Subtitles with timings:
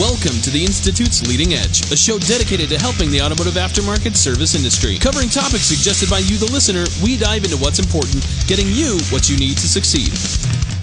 [0.00, 4.54] Welcome to the Institute's Leading Edge, a show dedicated to helping the automotive aftermarket service
[4.54, 4.96] industry.
[4.96, 9.28] Covering topics suggested by you, the listener, we dive into what's important, getting you what
[9.28, 10.08] you need to succeed.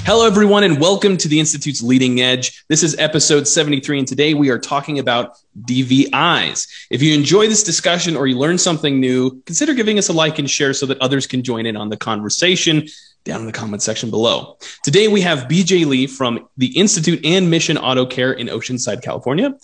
[0.05, 2.63] Hello, everyone, and welcome to the Institute's Leading Edge.
[2.67, 6.68] This is episode 73, and today we are talking about DVIs.
[6.91, 10.38] If you enjoy this discussion or you learn something new, consider giving us a like
[10.38, 12.88] and share so that others can join in on the conversation
[13.23, 14.57] down in the comment section below.
[14.83, 19.55] Today we have BJ Lee from the Institute and Mission Auto Care in Oceanside, California.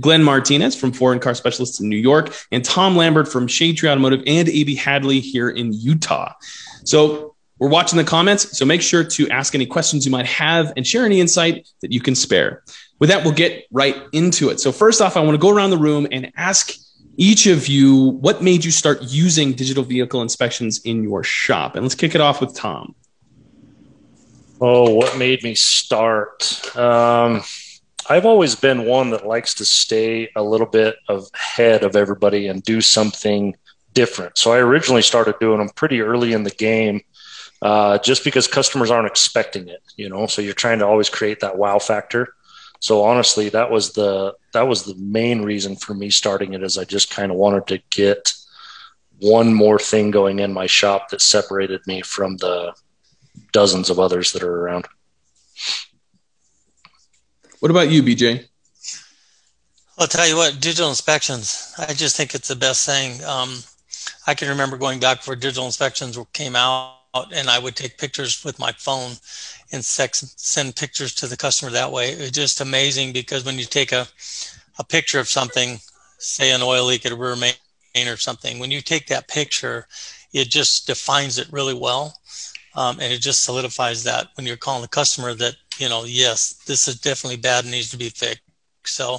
[0.00, 4.22] Glenn Martinez from Foreign Car Specialists in New York, and Tom Lambert from Shadetree Automotive
[4.26, 6.32] and AB Hadley here in Utah.
[6.84, 10.72] So we're watching the comments, so make sure to ask any questions you might have
[10.76, 12.62] and share any insight that you can spare.
[12.98, 14.60] With that, we'll get right into it.
[14.60, 16.72] So first off, I want to go around the room and ask
[17.16, 21.76] each of you what made you start using digital vehicle inspections in your shop.
[21.76, 22.94] And let's kick it off with Tom.
[24.64, 26.76] Oh, what made me start?
[26.76, 27.42] Um,
[28.08, 32.62] I've always been one that likes to stay a little bit ahead of everybody and
[32.62, 33.56] do something
[33.92, 34.38] different.
[34.38, 37.00] So I originally started doing them pretty early in the game,
[37.60, 39.82] uh, just because customers aren't expecting it.
[39.96, 42.32] You know, so you're trying to always create that wow factor.
[42.78, 46.62] So honestly, that was the that was the main reason for me starting it.
[46.62, 48.32] Is I just kind of wanted to get
[49.18, 52.74] one more thing going in my shop that separated me from the
[53.52, 54.86] dozens of others that are around.
[57.60, 58.46] What about you, BJ?
[59.98, 63.22] I'll tell you what, digital inspections, I just think it's the best thing.
[63.24, 63.58] Um,
[64.26, 66.96] I can remember going back before digital inspections came out,
[67.32, 69.12] and I would take pictures with my phone
[69.70, 72.10] and send pictures to the customer that way.
[72.10, 74.06] It's just amazing because when you take a,
[74.78, 75.78] a picture of something,
[76.18, 79.86] say an oil leak at a rear main or something, when you take that picture,
[80.32, 82.18] it just defines it really well.
[82.74, 86.54] Um, and it just solidifies that when you're calling the customer that you know yes
[86.66, 88.42] this is definitely bad and needs to be fixed.
[88.84, 89.18] So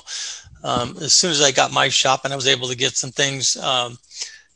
[0.64, 3.12] um, as soon as i got my shop and i was able to get some
[3.12, 3.98] things um,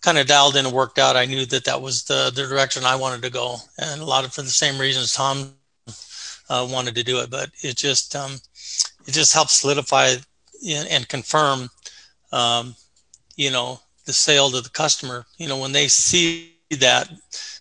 [0.01, 2.83] kind of dialed in and worked out i knew that that was the, the direction
[2.85, 3.57] i wanted to go.
[3.77, 5.53] And a lot of for the same reasons tom
[6.49, 7.29] uh, wanted to do it.
[7.29, 8.33] But it just um,
[9.05, 10.15] it just helps solidify
[10.67, 11.69] and confirm
[12.31, 12.75] um,
[13.35, 15.25] you know the sale to the customer.
[15.37, 17.09] You know when they see that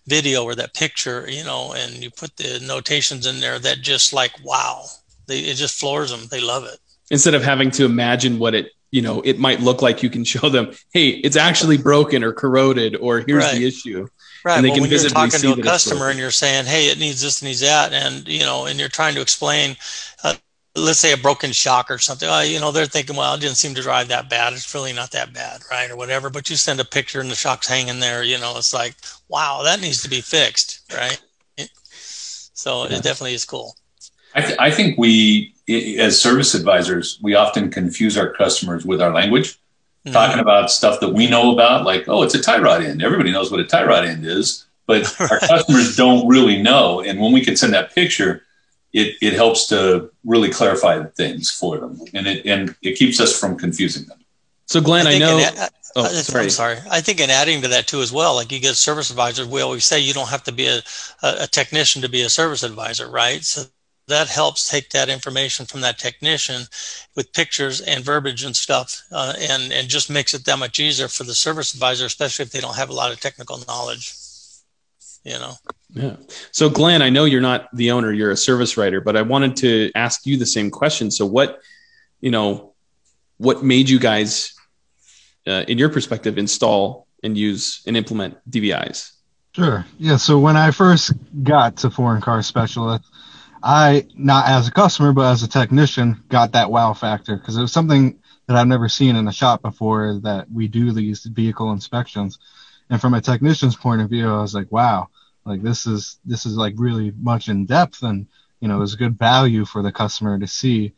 [0.07, 4.13] video or that picture, you know, and you put the notations in there that just
[4.13, 4.85] like, wow,
[5.27, 6.27] they, it just floors them.
[6.31, 6.79] They love it.
[7.11, 10.23] Instead of having to imagine what it, you know, it might look like, you can
[10.23, 13.55] show them, hey, it's actually broken or corroded, or here's right.
[13.55, 14.07] the issue.
[14.45, 14.55] Right.
[14.55, 16.99] And they well, can when you're talking to a customer and you're saying, hey, it
[16.99, 19.75] needs this and needs that, and you know, and you're trying to explain,
[20.23, 20.35] uh,
[20.77, 23.57] let's say a broken shock or something, uh, you know, they're thinking, well, it didn't
[23.57, 24.53] seem to drive that bad.
[24.53, 25.89] It's really not that bad, right?
[25.89, 26.29] Or whatever.
[26.29, 28.95] But you send a picture and the shock's hanging there, you know, it's like,
[29.27, 31.19] wow, that needs to be fixed, right?
[32.57, 32.97] So yeah.
[32.97, 33.75] it definitely is cool.
[34.33, 35.53] I, th- I think we,
[35.99, 40.11] as service advisors, we often confuse our customers with our language, mm-hmm.
[40.11, 43.03] talking about stuff that we know about, like, oh, it's a tie rod end.
[43.03, 46.99] Everybody knows what a tie rod end is, but our customers don't really know.
[47.01, 48.43] And when we can send that picture,
[48.93, 53.37] it, it helps to really clarify things for them and it, and it keeps us
[53.37, 54.19] from confusing them.
[54.65, 55.39] So Glenn, I, I know.
[55.39, 56.43] Ad, oh, sorry.
[56.45, 56.77] I'm sorry.
[56.89, 59.61] I think in adding to that too as well, like you get service advisors, we
[59.61, 60.81] always say you don't have to be a,
[61.23, 63.43] a technician to be a service advisor, right?
[63.43, 63.63] So
[64.07, 66.63] that helps take that information from that technician
[67.15, 71.07] with pictures and verbiage and stuff uh, and, and just makes it that much easier
[71.07, 74.13] for the service advisor, especially if they don't have a lot of technical knowledge
[75.23, 75.53] you know.
[75.93, 76.17] Yeah.
[76.51, 79.55] So glenn i know you're not the owner you're a service writer but i wanted
[79.57, 81.09] to ask you the same question.
[81.11, 81.61] So what
[82.21, 82.73] you know
[83.37, 84.53] what made you guys
[85.47, 89.11] uh, in your perspective install and use and implement dvis
[89.55, 89.85] sure.
[89.97, 91.13] Yeah so when i first
[91.43, 93.05] got to foreign car specialist
[93.63, 97.61] i not as a customer but as a technician got that wow factor because it
[97.61, 101.71] was something that i've never seen in the shop before that we do these vehicle
[101.71, 102.37] inspections
[102.89, 105.07] and from a technician's point of view i was like wow
[105.45, 108.27] like this is this is like really much in depth and
[108.59, 110.93] you know there's good value for the customer to see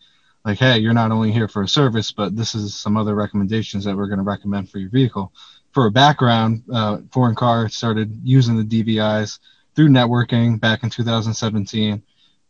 [0.46, 3.86] like hey you're not only here for a service but this is some other recommendations
[3.86, 5.32] that we're going to recommend for your vehicle.
[5.72, 9.40] For a background uh, foreign car started using the dvis
[9.76, 12.02] through networking back in 2017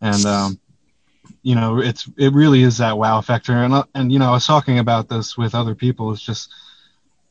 [0.01, 0.59] and um,
[1.41, 3.53] you know it's it really is that wow factor.
[3.53, 6.13] And uh, and you know i was talking about this with other people.
[6.13, 6.49] It's just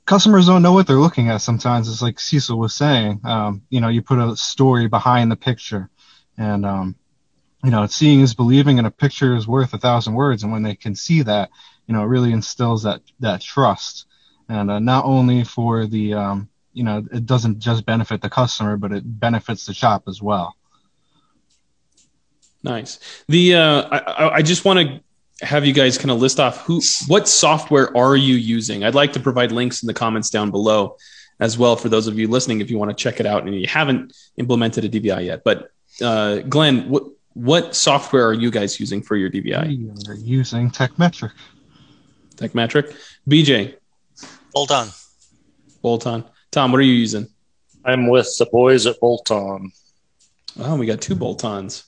[0.09, 1.87] customers don't know what they're looking at sometimes.
[1.87, 5.91] It's like Cecil was saying, um, you know, you put a story behind the picture,
[6.39, 6.97] and um,
[7.63, 10.43] you know, seeing is believing, and a picture is worth a thousand words.
[10.43, 11.51] And when they can see that,
[11.87, 14.07] you know, it really instills that that trust,
[14.49, 18.79] and uh, not only for the, um, you know, it doesn't just benefit the customer,
[18.79, 20.57] but it benefits the shop as well.
[22.63, 22.99] Nice.
[23.29, 25.01] The uh, I, I just want to
[25.41, 28.85] have you guys kind of list off who, what software are you using?
[28.85, 30.97] I'd like to provide links in the comments down below
[31.41, 33.55] as well for those of you listening if you want to check it out and
[33.55, 35.45] you haven't implemented a DVI yet.
[35.45, 35.71] But
[36.03, 37.05] uh, Glenn, what
[37.35, 39.79] what software are you guys using for your DVI?
[39.79, 41.31] We are using Tekmetric.
[42.35, 42.97] Tekmetric.
[43.29, 43.77] BJ.
[44.53, 44.89] Bolt on.
[45.81, 46.25] Bolt on.
[46.51, 47.29] Tom, what are you using?
[47.85, 49.71] I'm with the boys at Bolt On.
[50.59, 51.85] Oh, we got two bolt ons.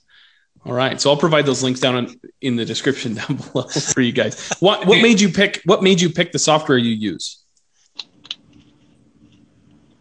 [0.66, 4.00] All right, so I'll provide those links down in, in the description down below for
[4.00, 4.52] you guys.
[4.60, 5.62] What what made you pick?
[5.64, 7.42] What made you pick the software you use?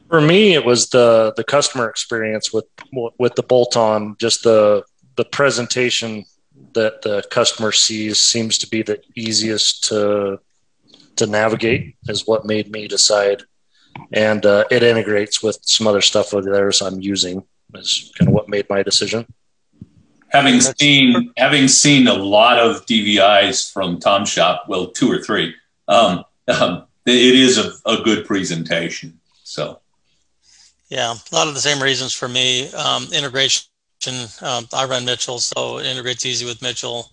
[0.09, 2.65] For me, it was the the customer experience with
[3.17, 4.17] with the bolt on.
[4.19, 4.83] Just the
[5.15, 6.25] the presentation
[6.73, 10.39] that the customer sees seems to be the easiest to
[11.15, 11.95] to navigate.
[12.09, 13.43] Is what made me decide,
[14.11, 17.43] and uh, it integrates with some other stuff of theirs I'm using.
[17.75, 19.25] Is kind of what made my decision.
[20.31, 25.55] Having seen having seen a lot of DVIs from Tom Shop, well, two or three,
[25.87, 29.19] um, um, it is a, a good presentation.
[29.43, 29.79] So.
[30.89, 32.71] Yeah, a lot of the same reasons for me.
[32.73, 33.65] Um, integration.
[34.41, 37.11] Um, I run Mitchell, so it integrates easy with Mitchell.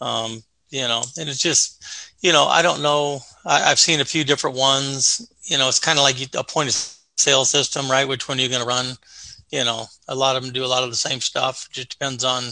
[0.00, 1.82] Um, you know, and it's just,
[2.20, 3.20] you know, I don't know.
[3.44, 5.30] I, have seen a few different ones.
[5.44, 6.74] You know, it's kind of like a point of
[7.16, 8.06] sale system, right?
[8.06, 8.96] Which one are you going to run?
[9.56, 11.66] You know, a lot of them do a lot of the same stuff.
[11.70, 12.44] It just depends on,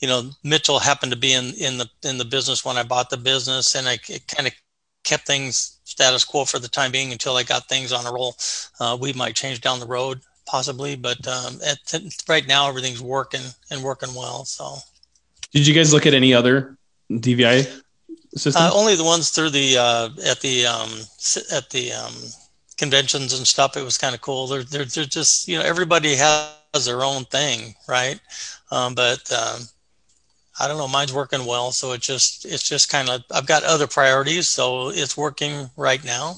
[0.00, 3.10] you know, Mitchell happened to be in in the in the business when I bought
[3.10, 4.54] the business, and I kind of
[5.04, 8.36] kept things status quo for the time being until I got things on a roll.
[8.80, 11.78] Uh, we might change down the road possibly, but um, at,
[12.26, 14.46] right now everything's working and working well.
[14.46, 14.76] So,
[15.52, 16.78] did you guys look at any other
[17.10, 17.82] DVI
[18.34, 18.56] systems?
[18.56, 20.90] Uh, only the ones through the uh, at the um,
[21.52, 22.14] at the um,
[22.76, 23.76] conventions and stuff.
[23.76, 24.46] It was kind of cool.
[24.46, 28.20] They're, they're they're just you know everybody has their own thing, right?
[28.70, 29.62] Um, but um,
[30.58, 31.70] I don't know, mine's working well.
[31.72, 34.48] So it just, it's just kind of, I've got other priorities.
[34.48, 36.36] So it's working right now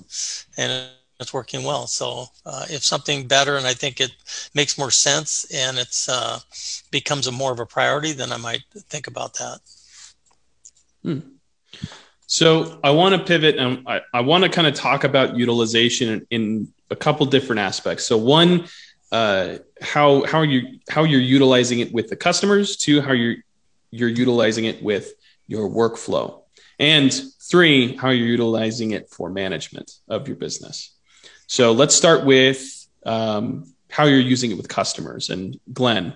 [0.56, 0.88] and
[1.20, 1.86] it's working well.
[1.86, 4.12] So uh, if something better and I think it
[4.54, 6.40] makes more sense and it's uh,
[6.90, 9.60] becomes a more of a priority, then I might think about that.
[11.02, 11.18] Hmm.
[12.30, 16.10] So I want to pivot and I, I want to kind of talk about utilization
[16.10, 18.04] in, in a couple different aspects.
[18.04, 18.66] So one,
[19.10, 22.76] uh, how how you how you're utilizing it with the customers.
[22.76, 23.36] Two, how you're
[23.90, 25.14] you're utilizing it with
[25.46, 26.42] your workflow.
[26.78, 27.10] And
[27.40, 30.94] three, how you're utilizing it for management of your business.
[31.46, 35.30] So let's start with um, how you're using it with customers.
[35.30, 36.12] And Glenn,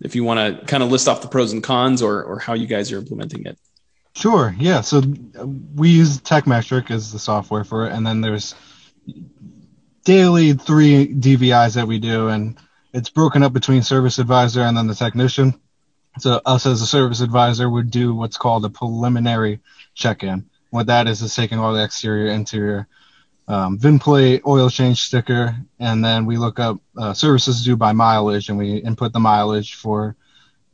[0.00, 2.54] if you want to kind of list off the pros and cons or, or how
[2.54, 3.58] you guys are implementing it.
[4.14, 4.54] Sure.
[4.58, 4.80] Yeah.
[4.80, 5.02] So
[5.74, 7.92] we use Tekmetric as the software for it.
[7.92, 8.54] And then there's
[10.04, 12.28] daily three DVIs that we do.
[12.28, 12.58] And
[12.92, 15.60] it's broken up between service advisor and then the technician.
[16.18, 19.60] So us as a service advisor would do what's called a preliminary
[19.94, 20.50] check-in.
[20.70, 22.88] What that is is taking all the exterior, interior,
[23.48, 27.92] um, VIN plate, oil change sticker, and then we look up uh, services due by
[27.92, 30.14] mileage, and we input the mileage for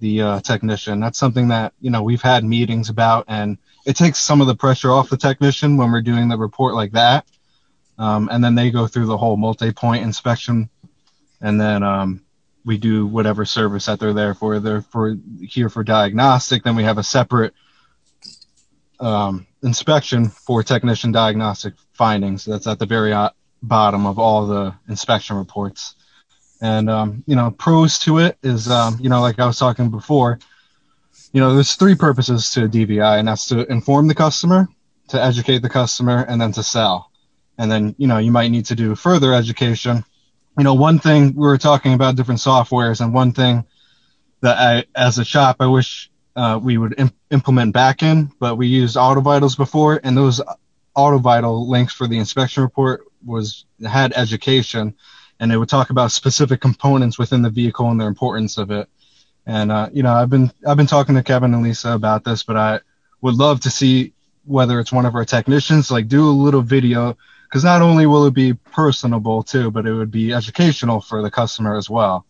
[0.00, 1.00] the uh, technician.
[1.00, 4.54] That's something that you know we've had meetings about, and it takes some of the
[4.54, 7.26] pressure off the technician when we're doing the report like that.
[7.98, 10.68] Um, and then they go through the whole multi-point inspection,
[11.40, 12.22] and then um,
[12.64, 14.60] we do whatever service that they're there for.
[14.60, 16.62] They're for here for diagnostic.
[16.62, 17.54] Then we have a separate
[19.00, 22.44] um, inspection for technician diagnostic findings.
[22.44, 23.14] That's at the very
[23.62, 25.95] bottom of all the inspection reports.
[26.60, 29.90] And um, you know, pros to it is um, you know, like I was talking
[29.90, 30.38] before,
[31.32, 34.68] you know, there's three purposes to a DVI, and that's to inform the customer,
[35.08, 37.10] to educate the customer, and then to sell.
[37.58, 40.04] And then you know, you might need to do further education
[40.58, 43.64] you know, one thing we were talking about different softwares, and one thing
[44.40, 48.56] that I, as a shop, I wish uh, we would imp- implement back in, but
[48.56, 50.40] we used AutoVitals before, and those
[50.96, 54.94] AutoVital links for the inspection report was had education,
[55.40, 58.88] and it would talk about specific components within the vehicle and the importance of it.
[59.46, 62.42] And uh, you know, I've been I've been talking to Kevin and Lisa about this,
[62.42, 62.80] but I
[63.20, 64.12] would love to see
[64.44, 67.16] whether it's one of our technicians like do a little video
[67.48, 71.30] because not only will it be personable too, but it would be educational for the
[71.30, 72.26] customer as well.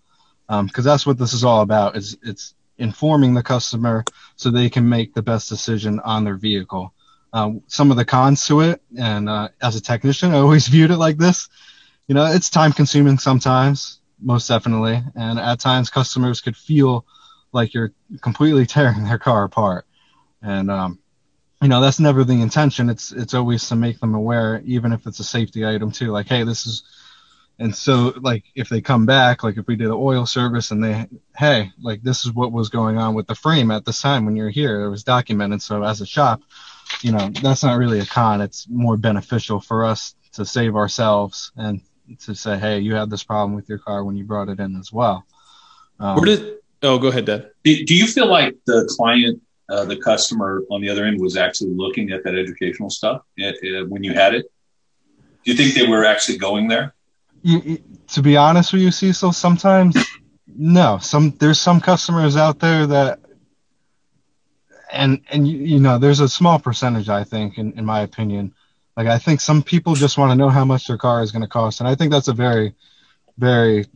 [0.47, 1.97] Because um, that's what this is all about.
[1.97, 4.05] Is it's informing the customer
[4.37, 6.93] so they can make the best decision on their vehicle.
[7.33, 10.91] Um, some of the cons to it, and uh, as a technician, I always viewed
[10.91, 11.49] it like this.
[12.09, 17.05] You know, it's time consuming sometimes, most definitely, and at times customers could feel
[17.53, 19.87] like you're completely tearing their car apart.
[20.43, 20.99] And um,
[21.63, 25.07] you know that's never the intention it's it's always to make them aware even if
[25.07, 26.83] it's a safety item too like hey this is
[27.59, 30.85] And so, like, if they come back, like if we did an oil service and
[30.85, 34.27] they, hey, like this is what was going on with the frame at this time
[34.27, 35.63] when you're here, it was documented.
[35.63, 36.43] So as a shop,
[37.01, 38.43] you know, that's not really a con.
[38.43, 41.81] It's more beneficial for us to save ourselves and
[42.21, 44.77] to say, hey, you had this problem with your car when you brought it in
[44.77, 45.25] as well.
[45.99, 46.59] Um, Where did?
[46.83, 47.51] Oh, go ahead, Dad.
[47.65, 51.75] Do you feel like the client, uh, the customer on the other end, was actually
[51.75, 54.47] looking at that educational stuff uh, uh, when you had it?
[55.45, 56.95] Do you think they were actually going there?
[57.47, 59.97] you, to be honest with you, Cecil, sometimes
[60.47, 60.99] no.
[60.99, 63.21] Some there's some customers out there that,
[64.93, 68.55] and and you know, there's a small percentage I think, in, in my opinion.
[68.97, 71.43] Like I think some people just want to know how much their car is going
[71.43, 72.75] to cost, and I think that's a very,
[73.37, 73.87] very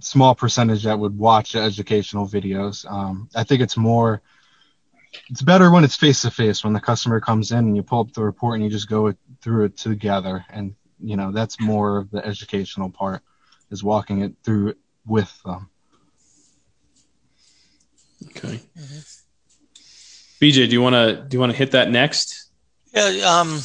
[0.00, 2.90] small percentage that would watch educational videos.
[2.90, 4.22] Um, I think it's more.
[5.28, 8.00] It's better when it's face to face when the customer comes in and you pull
[8.00, 11.98] up the report and you just go through it together and you know that's more
[11.98, 13.22] of the educational part
[13.70, 14.74] is walking it through
[15.06, 15.68] with them
[18.26, 18.98] okay mm-hmm.
[20.40, 22.50] bj do you want to do you want to hit that next
[22.94, 23.60] yeah um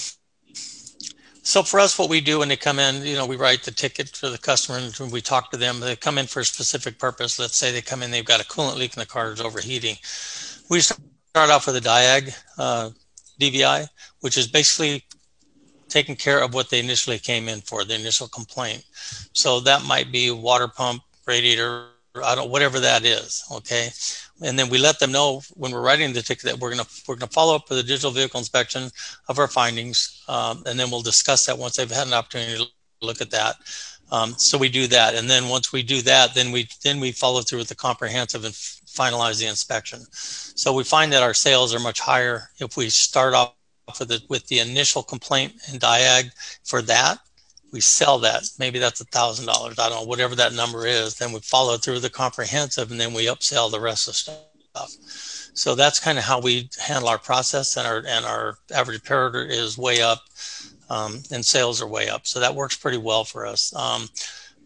[1.46, 3.72] so for us what we do when they come in you know we write the
[3.72, 6.98] ticket for the customer and we talk to them they come in for a specific
[7.00, 9.40] purpose let's say they come in they've got a coolant leak and the car is
[9.40, 9.96] overheating
[10.70, 12.90] we start off with a diag uh,
[13.40, 13.88] dvi
[14.20, 15.04] which is basically
[15.96, 18.84] taking care of what they initially came in for, the initial complaint.
[19.34, 21.88] So that might be water pump, radiator,
[22.24, 23.44] I don't whatever that is.
[23.52, 23.90] Okay.
[24.42, 27.15] And then we let them know when we're writing the ticket that we're gonna we're
[27.15, 28.89] gonna follow up with a digital vehicle inspection
[29.30, 32.65] of our findings, um, and then we'll discuss that once they've had an opportunity to
[33.01, 33.56] look at that.
[34.12, 37.12] Um, so we do that, and then once we do that, then we then we
[37.12, 40.01] follow through with the comprehensive and finalize the inspection.
[40.12, 43.54] So we find that our sales are much higher if we start off
[44.00, 46.32] with the with the initial complaint and diag
[46.63, 47.20] for that
[47.75, 51.15] we sell that maybe that's a thousand dollars i don't know whatever that number is
[51.15, 54.91] then we follow through the comprehensive and then we upsell the rest of the stuff
[55.53, 59.44] so that's kind of how we handle our process and our and our average order
[59.44, 60.22] is way up
[60.89, 64.08] um, and sales are way up so that works pretty well for us um,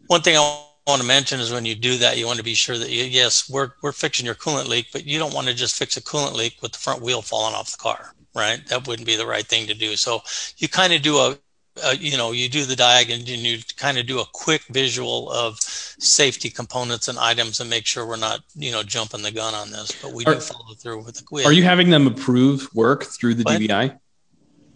[0.06, 2.54] one thing i want to mention is when you do that you want to be
[2.54, 5.54] sure that you, yes we're, we're fixing your coolant leak but you don't want to
[5.56, 8.66] just fix a coolant leak with the front wheel falling off the car right?
[8.68, 9.96] That wouldn't be the right thing to do.
[9.96, 10.22] So
[10.58, 11.38] you kind of do a,
[11.84, 15.32] a, you know, you do the diagram and you kind of do a quick visual
[15.32, 19.54] of safety components and items and make sure we're not, you know, jumping the gun
[19.54, 19.92] on this.
[20.02, 21.46] But we are, do follow through with the quiz.
[21.46, 23.62] Are you having them approve work through the what?
[23.62, 24.00] DVI?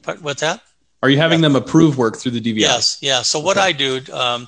[0.04, 0.62] What, what's that?
[1.02, 1.50] Are you having yeah.
[1.50, 2.60] them approve work through the DVI?
[2.60, 3.22] Yes, yeah.
[3.22, 3.68] So what okay.
[3.68, 4.48] I do, um,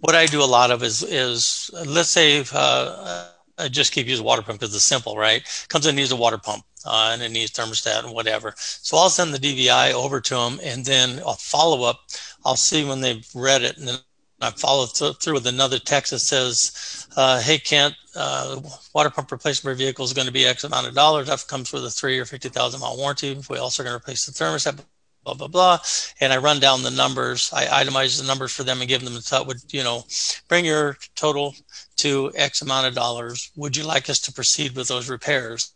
[0.00, 3.28] what I do a lot of is is let's say uh,
[3.58, 5.42] I just keep using water pump because it's simple, right?
[5.68, 8.54] Comes in needs a water pump uh, and it needs thermostat and whatever.
[8.56, 12.00] So I'll send the DVI over to them and then I'll follow up.
[12.44, 13.98] I'll see when they've read it and then
[14.42, 18.60] I follow through with another text that says, uh, "Hey Kent, uh,
[18.94, 21.26] water pump replacement for your vehicle is going to be X amount of dollars.
[21.26, 23.38] That comes with a three or fifty thousand mile warranty.
[23.50, 24.80] We also are going to replace the thermostat."
[25.22, 25.78] Blah blah blah,
[26.20, 27.50] and I run down the numbers.
[27.52, 29.44] I itemize the numbers for them and give them the.
[29.46, 30.04] Would you know,
[30.48, 31.54] bring your total
[31.96, 33.50] to X amount of dollars.
[33.54, 35.74] Would you like us to proceed with those repairs?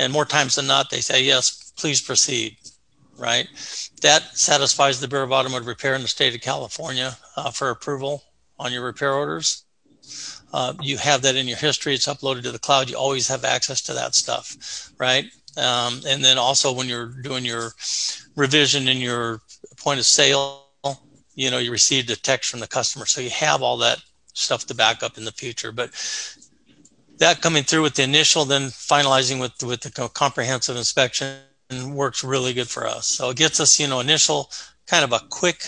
[0.00, 2.56] And more times than not, they say, yes, please proceed,
[3.18, 3.46] right?
[4.00, 8.24] That satisfies the Bureau of Automotive Repair in the state of California uh, for approval
[8.58, 9.66] on your repair orders.
[10.54, 11.92] Uh, you have that in your history.
[11.92, 12.88] It's uploaded to the cloud.
[12.88, 15.26] You always have access to that stuff, right?
[15.58, 17.72] Um, and then also when you're doing your
[18.36, 19.42] revision in your
[19.76, 20.64] point of sale,
[21.34, 23.04] you know, you received a text from the customer.
[23.04, 23.98] So you have all that
[24.32, 25.72] stuff to back up in the future.
[25.72, 25.90] But
[27.20, 31.38] that coming through with the initial, then finalizing with with the comprehensive inspection
[31.94, 33.06] works really good for us.
[33.06, 34.50] So it gets us, you know, initial
[34.86, 35.64] kind of a quick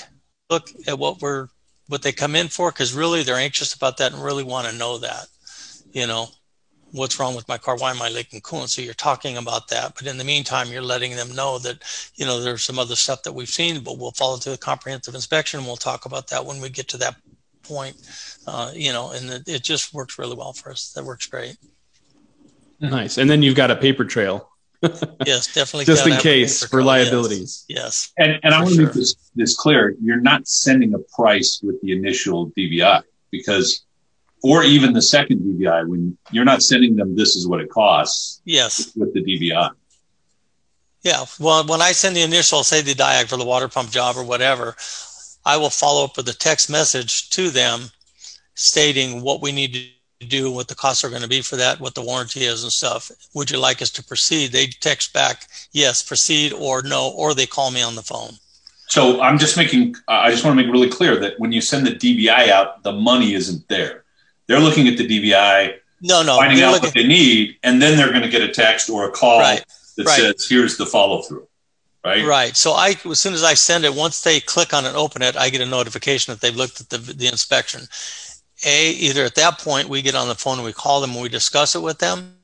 [0.50, 1.48] look at what we're
[1.88, 4.76] what they come in for because really they're anxious about that and really want to
[4.76, 5.26] know that,
[5.92, 6.28] you know,
[6.92, 7.76] what's wrong with my car?
[7.76, 8.68] Why am I leaking coolant?
[8.68, 11.82] So you're talking about that, but in the meantime, you're letting them know that
[12.16, 15.14] you know there's some other stuff that we've seen, but we'll follow through the comprehensive
[15.14, 15.58] inspection.
[15.60, 17.16] and We'll talk about that when we get to that
[17.72, 17.96] point
[18.46, 20.92] uh, you know, and it, it just works really well for us.
[20.92, 21.56] That works great.
[22.80, 23.18] Nice.
[23.18, 24.48] And then you've got a paper trail.
[25.24, 25.84] yes, definitely.
[25.84, 27.64] Just in case for liabilities.
[27.68, 27.78] Yes.
[27.78, 28.84] yes and and I want to sure.
[28.86, 29.94] make this, this clear.
[30.02, 33.84] You're not sending a price with the initial DVI because,
[34.42, 38.42] or even the second DVI when you're not sending them, this is what it costs.
[38.44, 38.92] Yes.
[38.96, 39.70] With the DVI.
[41.02, 41.24] Yeah.
[41.38, 44.24] Well, when I send the initial, say the diag for the water pump job or
[44.24, 44.74] whatever,
[45.44, 47.90] I will follow up with a text message to them
[48.54, 49.72] stating what we need
[50.20, 52.62] to do, what the costs are going to be for that, what the warranty is
[52.62, 53.10] and stuff.
[53.34, 54.52] Would you like us to proceed?
[54.52, 58.34] They text back, yes, proceed or no, or they call me on the phone.
[58.88, 61.86] So I'm just making, I just want to make really clear that when you send
[61.86, 64.04] the DVI out, the money isn't there.
[64.46, 66.36] They're looking at the DVI, No, no.
[66.36, 69.08] finding out looking- what they need, and then they're going to get a text or
[69.08, 69.64] a call Right,
[69.96, 70.20] that right.
[70.20, 71.48] says, here's the follow through.
[72.04, 72.24] Right?
[72.24, 72.56] Right.
[72.56, 75.36] So I, as soon as I send it, once they click on it, open it,
[75.36, 77.82] I get a notification that they've looked at the, the inspection.
[78.66, 81.22] A, either at that point we get on the phone and we call them and
[81.22, 82.36] we discuss it with them.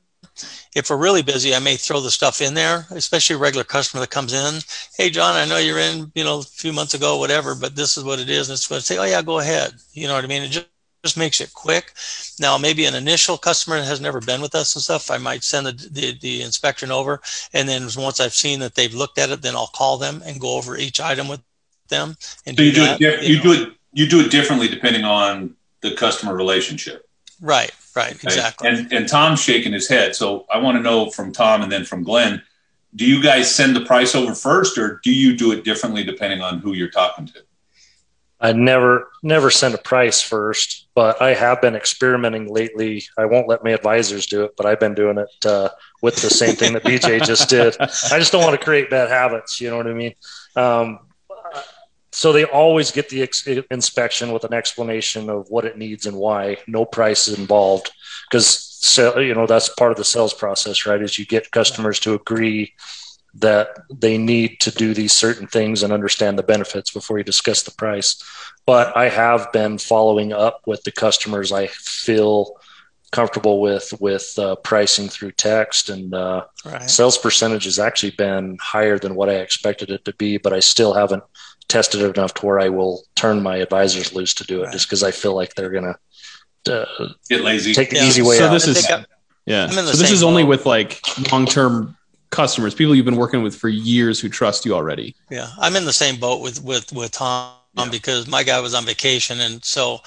[0.75, 4.01] If we're really busy, I may throw the stuff in there, especially a regular customer
[4.01, 4.61] that comes in.
[4.95, 7.97] Hey, John, I know you're in, you know, a few months ago, whatever, but this
[7.97, 8.49] is what it is.
[8.49, 9.73] And it's going to say, oh yeah, go ahead.
[9.91, 10.43] You know what I mean?
[10.43, 10.67] It just,
[11.03, 11.93] just makes it quick.
[12.39, 15.43] Now, maybe an initial customer that has never been with us and stuff, I might
[15.43, 17.21] send the, the, the inspection over.
[17.53, 20.41] And then once I've seen that they've looked at it, then I'll call them and
[20.41, 21.41] go over each item with
[21.87, 22.15] them.
[22.45, 23.43] And So you do, that, it, you you know.
[23.43, 27.07] do it, you do it differently depending on the customer relationship.
[27.41, 28.19] Right, right, okay?
[28.23, 28.67] exactly.
[28.67, 30.15] And, and Tom's shaking his head.
[30.15, 32.41] So I want to know from Tom and then from Glenn,
[32.95, 36.41] do you guys send the price over first or do you do it differently depending
[36.41, 37.43] on who you're talking to?
[38.41, 43.03] I never never send a price first, but I have been experimenting lately.
[43.17, 45.69] I won't let my advisors do it, but I've been doing it uh,
[46.01, 47.75] with the same thing that BJ just did.
[47.79, 49.59] I just don't want to create bad habits.
[49.59, 50.15] You know what I mean?
[50.55, 50.99] Um,
[52.11, 56.17] so they always get the ex- inspection with an explanation of what it needs and
[56.17, 56.57] why.
[56.65, 57.91] No price is involved
[58.29, 58.47] because
[58.81, 61.01] so you know that's part of the sales process, right?
[61.01, 62.73] Is you get customers to agree
[63.35, 67.63] that they need to do these certain things and understand the benefits before you discuss
[67.63, 68.21] the price.
[68.65, 72.55] But I have been following up with the customers I feel
[73.11, 76.89] comfortable with with uh, pricing through text and uh, right.
[76.89, 80.59] sales percentage has actually been higher than what I expected it to be, but I
[80.59, 81.23] still haven't
[81.69, 84.73] tested it enough to where I will turn my advisors loose to do it Right.
[84.73, 85.95] just because I feel like they're gonna
[86.69, 86.85] uh,
[87.29, 87.73] Get lazy.
[87.73, 88.03] take the Yeah.
[88.05, 88.51] easy way So out.
[88.51, 89.05] this is think I-
[89.45, 89.63] yeah.
[89.63, 90.49] I'm in the So this same is only boat.
[90.49, 90.99] with like
[91.31, 91.95] long-term
[92.29, 95.15] customers, people you've been working with for years who trust you already.
[95.29, 97.89] Yeah, I'm in the same boat with with with Tom Yeah.
[97.89, 100.01] because my guy was on vacation, and so,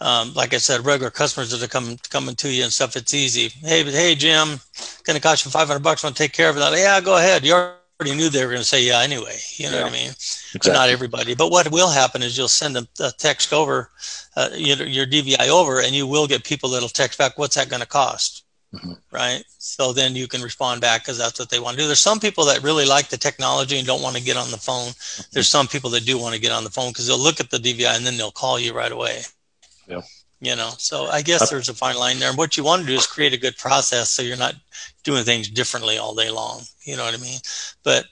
[0.00, 3.14] um, like I said, regular customers that are coming coming to you and stuff, it's
[3.14, 3.48] easy.
[3.62, 4.60] Hey, but hey, Jim,
[5.04, 6.02] going to cost you 500 bucks.
[6.02, 6.60] Want to take care of it?
[6.60, 7.44] Like, yeah, go ahead.
[7.44, 9.38] You already knew they were going to say yeah anyway.
[9.56, 10.12] You know what I mean?
[10.54, 11.34] But not everybody.
[11.34, 13.90] But what will happen is you'll send a, a text over,
[14.36, 17.68] uh, your, your DVI over, and you will get people that'll text back, "What's that
[17.68, 18.96] going to cost?" Mhm.
[19.10, 19.44] Right.
[19.58, 21.86] So then you can respond back because that's what they want to do.
[21.86, 24.56] There's some people that really like the technology and don't want to get on the
[24.56, 24.92] phone.
[25.32, 27.50] There's some people that do want to get on the phone because they'll look at
[27.50, 29.22] the DVI and then they'll call you right away.
[29.86, 30.00] Yeah.
[30.40, 32.28] You know, so I guess there's a fine line there.
[32.30, 34.54] And what you want to do is create a good process so you're not
[35.04, 36.62] doing things differently all day long.
[36.82, 37.38] You know what I mean?
[37.84, 38.06] But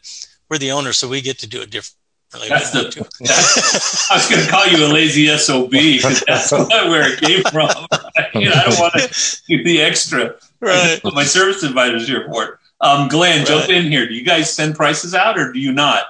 [0.48, 2.48] we're the owner, so we get to do it differently.
[2.48, 3.00] That's the- get to.
[4.12, 7.68] I was going to call you a lazy SOB because that's where it came from.
[7.90, 8.00] Right?
[8.34, 10.36] You know, I don't want to do the extra.
[10.60, 11.00] Right.
[11.02, 12.54] But my service advisor's here for it.
[12.80, 14.08] Um, Glenn, jump in here.
[14.08, 16.04] Do you guys send prices out or do you not?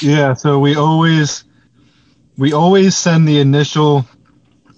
[0.00, 1.44] Yeah, so we always
[2.38, 4.06] we always send the initial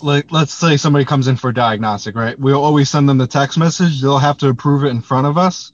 [0.01, 2.39] like let's say somebody comes in for a diagnostic, right?
[2.39, 4.01] We'll always send them the text message.
[4.01, 5.73] They'll have to approve it in front of us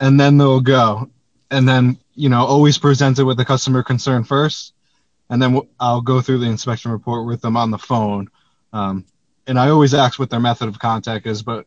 [0.00, 1.10] and then they'll go.
[1.50, 4.74] And then, you know, always present it with the customer concern first.
[5.30, 8.28] And then I'll go through the inspection report with them on the phone.
[8.72, 9.04] Um,
[9.48, 11.66] and I always ask what their method of contact is, but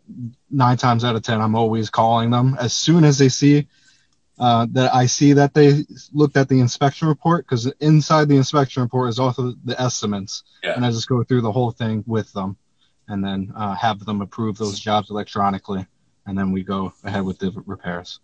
[0.49, 3.67] nine times out of 10, I'm always calling them as soon as they see
[4.39, 8.83] uh, that I see that they looked at the inspection report because inside the inspection
[8.83, 10.73] report is also the estimates, Yeah.
[10.75, 12.55] and I just go through the whole thing with them,
[13.07, 15.85] and then uh, have them approve those jobs electronically,
[16.27, 18.19] and then we go ahead with the repairs.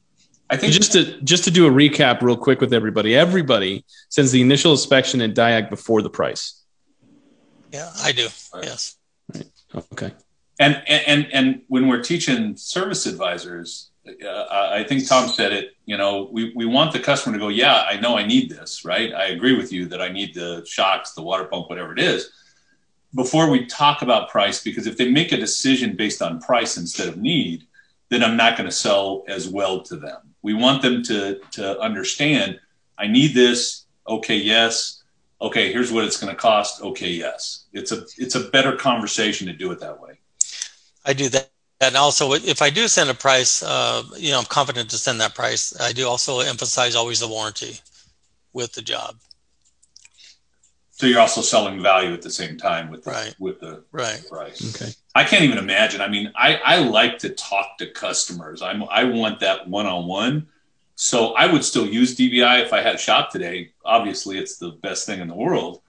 [0.49, 3.15] I think just to just to do a recap real quick with everybody.
[3.15, 6.63] Everybody sends the initial inspection and diag before the price.
[7.73, 8.27] Yeah, I do.
[8.53, 8.63] Right.
[8.63, 8.96] Yes.
[9.93, 10.13] Okay.
[10.59, 13.91] and and and when we're teaching service advisors
[14.25, 17.49] uh, i think tom said it you know we, we want the customer to go
[17.49, 19.13] yeah i know i need this right?
[19.13, 22.31] I agree with you that i need the shocks the water pump whatever it is.
[23.15, 27.07] Before we talk about price because if they make a decision based on price instead
[27.07, 27.63] of need
[28.09, 30.21] then i'm not going to sell as well to them.
[30.41, 32.59] We want them to to understand
[32.97, 33.85] i need this.
[34.07, 34.96] Okay yes
[35.41, 39.47] okay here's what it's going to cost okay yes it's a it's a better conversation
[39.47, 40.19] to do it that way
[41.05, 41.49] I do that.
[41.79, 45.21] And also, if I do send a price, uh, you know, I'm confident to send
[45.21, 45.79] that price.
[45.79, 47.79] I do also emphasize always the warranty
[48.51, 49.15] with the job.
[50.89, 53.35] So you're also selling value at the same time with the, Right.
[53.37, 54.21] with the Right.
[54.27, 54.75] price.
[54.75, 54.91] Okay.
[55.13, 56.01] I can't even imagine.
[56.01, 58.63] I mean, I, I like to talk to customers.
[58.63, 60.47] I'm I want that one on one.
[60.99, 63.71] So I would still use DVI if I had a shop today.
[63.85, 65.81] Obviously, it's the best thing in the world.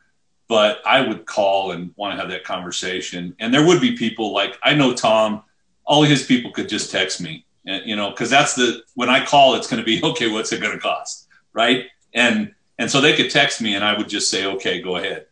[0.48, 3.34] But I would call and want to have that conversation.
[3.40, 5.44] And there would be people like I know Tom.
[5.86, 9.24] All his people could just text me, and, you know, because that's the when I
[9.24, 10.30] call, it's going to be okay.
[10.30, 11.86] What's it going to cost, right?
[12.12, 15.24] And and so they could text me, and I would just say, "Okay, go ahead."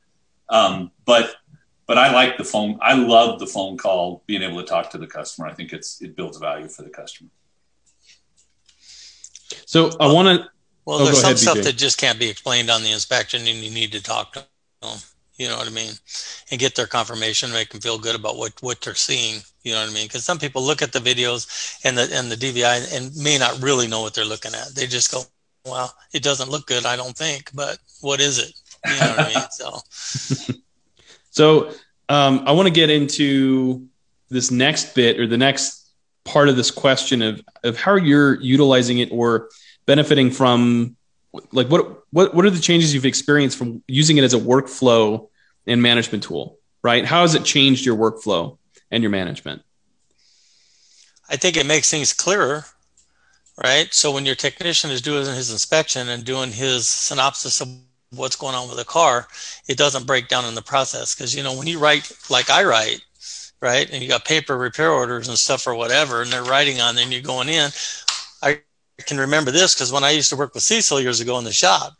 [0.48, 1.34] Um, but
[1.86, 2.78] but I like the phone.
[2.80, 5.48] I love the phone call, being able to talk to the customer.
[5.48, 7.28] I think it's it builds value for the customer.
[9.66, 10.48] So I want to.
[10.84, 11.64] Well, oh, there's some ahead, stuff BJ.
[11.64, 14.46] that just can't be explained on the inspection, and you need to talk to
[14.82, 14.98] them.
[15.36, 15.92] You know what I mean?
[16.50, 19.42] And get their confirmation, make them feel good about what what they're seeing.
[19.64, 20.06] You know what I mean?
[20.06, 23.60] Because some people look at the videos and the and the DVI and may not
[23.60, 24.74] really know what they're looking at.
[24.74, 25.22] They just go,
[25.64, 28.52] "Well, it doesn't look good, I don't think." But what is it?
[28.86, 29.44] You know what I mean?
[29.50, 30.54] So.
[31.30, 31.70] so
[32.08, 33.86] um, I want to get into
[34.28, 35.85] this next bit or the next
[36.26, 39.48] part of this question of of how you're utilizing it or
[39.86, 40.96] benefiting from
[41.52, 45.28] like what what what are the changes you've experienced from using it as a workflow
[45.66, 47.04] and management tool right?
[47.04, 48.58] How has it changed your workflow
[48.92, 49.62] and your management?
[51.28, 52.64] I think it makes things clearer
[53.62, 53.92] right?
[53.92, 57.68] So when your technician is doing his inspection and doing his synopsis of
[58.10, 59.26] what's going on with the car
[59.66, 61.14] it doesn't break down in the process.
[61.14, 63.00] Because you know when you write like i write
[63.60, 66.96] right and you got paper repair orders and stuff or whatever and they're writing on
[66.98, 67.70] and you're going in
[68.42, 68.60] i
[69.06, 71.52] can remember this because when i used to work with cecil years ago in the
[71.52, 71.94] shop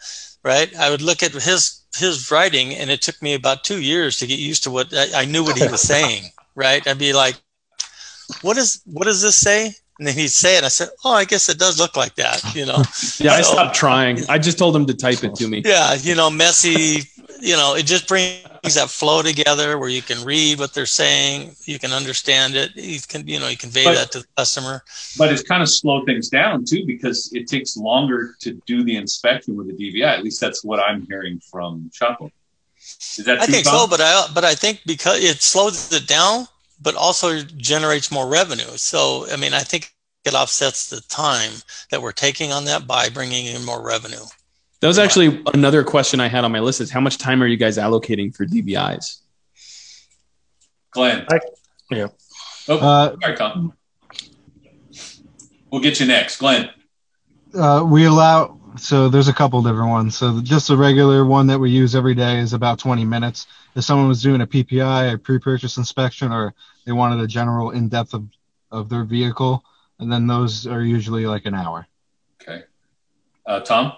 [0.44, 4.18] right i would look at his his writing and it took me about two years
[4.18, 7.12] to get used to what i, I knew what he was saying right i'd be
[7.12, 7.36] like
[8.42, 10.64] what is what does this say and then he'd say it.
[10.64, 12.82] I said, "Oh, I guess it does look like that," you know.
[13.18, 14.28] yeah, I stopped trying.
[14.28, 15.62] I just told him to type it to me.
[15.64, 17.04] Yeah, you know, messy.
[17.40, 21.54] You know, it just brings that flow together where you can read what they're saying,
[21.64, 24.82] you can understand it, you can, you know, you convey but, that to the customer.
[25.16, 28.96] But it's kind of slowed things down too because it takes longer to do the
[28.96, 30.06] inspection with the DVI.
[30.06, 32.30] At least that's what I'm hearing from Chapo.
[33.18, 33.40] Is that?
[33.40, 36.46] I think so, but I but I think because it slows it down
[36.80, 38.76] but also generates more revenue.
[38.76, 41.52] So, I mean, I think it offsets the time
[41.90, 44.24] that we're taking on that by bringing in more revenue.
[44.80, 47.46] That was actually another question I had on my list is how much time are
[47.46, 49.20] you guys allocating for DVIs?
[50.90, 51.26] Glenn.
[51.30, 51.40] I,
[51.90, 52.08] yeah.
[52.68, 53.72] Oh, uh, sorry, Tom.
[55.70, 56.38] We'll get you next.
[56.38, 56.70] Glenn.
[57.54, 60.16] Uh, we allow, so there's a couple different ones.
[60.16, 63.84] So just the regular one that we use every day is about 20 minutes if
[63.84, 68.26] someone was doing a PPI, a pre-purchase inspection, or they wanted a general in-depth of,
[68.70, 69.64] of their vehicle,
[69.98, 71.86] and then those are usually like an hour.
[72.42, 72.64] Okay.
[73.44, 73.92] Uh, Tom?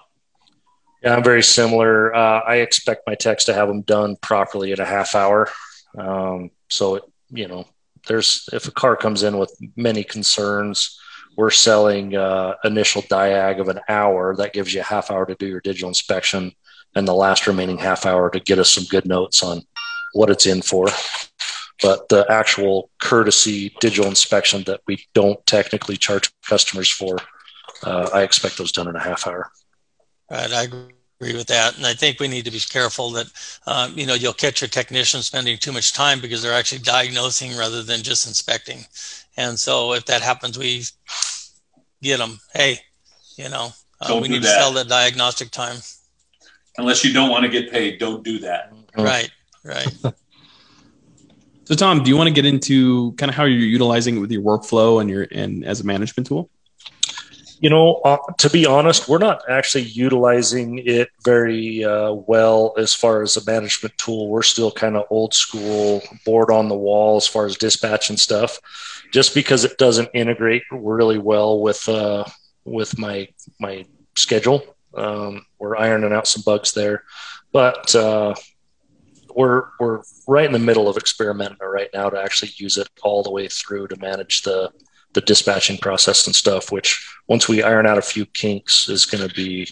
[1.01, 2.13] Yeah, I'm very similar.
[2.13, 5.49] Uh, I expect my techs to have them done properly in a half hour.
[5.97, 7.65] Um, so, you know,
[8.07, 10.99] there's if a car comes in with many concerns,
[11.37, 14.35] we're selling uh, initial diag of an hour.
[14.35, 16.51] That gives you a half hour to do your digital inspection
[16.95, 19.61] and the last remaining half hour to get us some good notes on
[20.13, 20.87] what it's in for.
[21.81, 27.19] But the actual courtesy digital inspection that we don't technically charge customers for,
[27.83, 29.49] uh, I expect those done in a half hour.
[30.29, 33.27] Right, I agree with that, and I think we need to be careful that
[33.65, 37.57] um, you know you'll catch your technician spending too much time because they're actually diagnosing
[37.57, 38.85] rather than just inspecting.
[39.37, 40.83] And so if that happens, we
[42.01, 42.39] get them.
[42.53, 42.79] Hey,
[43.37, 43.69] you know,
[44.01, 44.53] uh, we need that.
[44.53, 45.77] to sell that diagnostic time
[46.79, 48.73] unless you don't want to get paid, don't do that.
[48.97, 49.29] Right,
[49.63, 49.87] right.
[51.65, 54.31] so, Tom, do you want to get into kind of how you're utilizing it with
[54.31, 56.49] your workflow and your and as a management tool?
[57.61, 62.93] You know, uh, to be honest, we're not actually utilizing it very uh, well as
[62.93, 64.29] far as a management tool.
[64.29, 68.19] We're still kind of old school, board on the wall as far as dispatch and
[68.19, 68.59] stuff,
[69.11, 72.23] just because it doesn't integrate really well with uh,
[72.63, 73.27] with my
[73.59, 74.63] my schedule.
[74.95, 77.03] Um, we're ironing out some bugs there,
[77.51, 78.35] but uh,
[79.35, 83.21] we're we're right in the middle of experimenting right now to actually use it all
[83.21, 84.71] the way through to manage the
[85.13, 86.71] the dispatching process and stuff.
[86.71, 89.67] Which once we iron out a few kinks, is going to be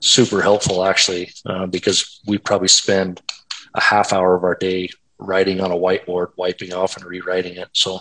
[0.00, 3.20] super helpful actually, uh, because we probably spend
[3.74, 4.88] a half hour of our day
[5.18, 7.68] writing on a whiteboard, wiping off and rewriting it.
[7.72, 8.00] So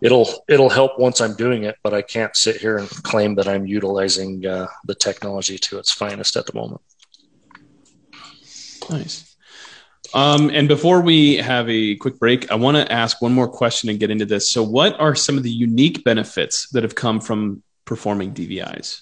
[0.00, 3.48] it'll it'll help once I'm doing it, but I can't sit here and claim that
[3.48, 6.82] I'm utilizing uh, the technology to its finest at the moment.
[8.90, 9.33] Nice.
[10.14, 13.88] Um, and before we have a quick break, I want to ask one more question
[13.88, 14.48] and get into this.
[14.48, 19.00] So, what are some of the unique benefits that have come from performing DVIs?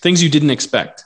[0.00, 1.04] Things you didn't expect.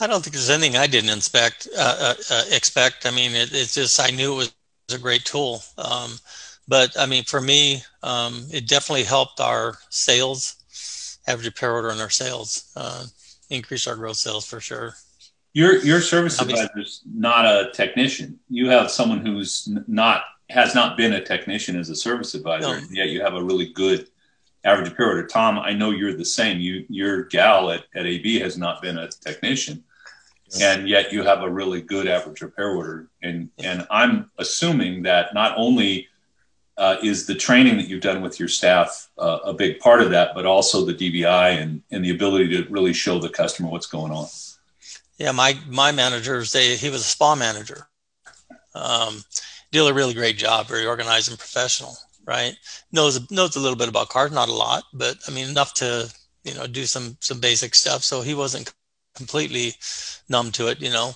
[0.00, 1.68] I don't think there's anything I didn't expect.
[1.78, 3.06] Uh, uh, uh, expect.
[3.06, 4.54] I mean, it, it's just I knew it was
[4.92, 5.62] a great tool.
[5.78, 6.18] Um,
[6.66, 10.56] but I mean, for me, um, it definitely helped our sales,
[11.28, 13.04] average repair order in our sales, uh,
[13.48, 14.94] increase our growth sales for sure.
[15.52, 18.38] Your your service advisor is not a technician.
[18.48, 22.86] You have someone who's not has not been a technician as a service advisor, no.
[22.90, 24.08] yet you have a really good
[24.64, 25.26] average repair order.
[25.26, 26.60] Tom, I know you're the same.
[26.60, 29.82] You your gal at, at AB has not been a technician,
[30.60, 33.08] and yet you have a really good average repair order.
[33.22, 36.08] And and I'm assuming that not only
[36.76, 40.10] uh, is the training that you've done with your staff uh, a big part of
[40.10, 43.86] that, but also the DVI and, and the ability to really show the customer what's
[43.86, 44.26] going on.
[45.20, 47.86] Yeah, my my managers, they he was a spa manager.
[48.74, 49.22] Um,
[49.70, 51.96] did a really great job, very organized and professional.
[52.26, 52.56] Right,
[52.90, 56.10] knows knows a little bit about cars, not a lot, but I mean enough to
[56.44, 58.02] you know do some some basic stuff.
[58.02, 58.72] So he wasn't
[59.14, 59.74] completely
[60.30, 61.12] numb to it, you know.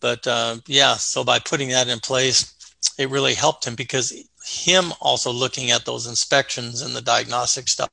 [0.00, 2.54] But uh, yeah, so by putting that in place,
[2.98, 4.12] it really helped him because
[4.44, 7.88] him also looking at those inspections and the diagnostic stuff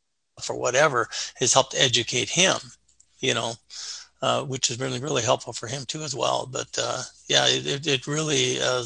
[0.49, 2.57] or whatever has helped educate him,
[3.19, 3.55] you know,
[4.23, 6.47] uh, which has really, really helpful for him too as well.
[6.49, 8.85] But uh, yeah, it, it really uh,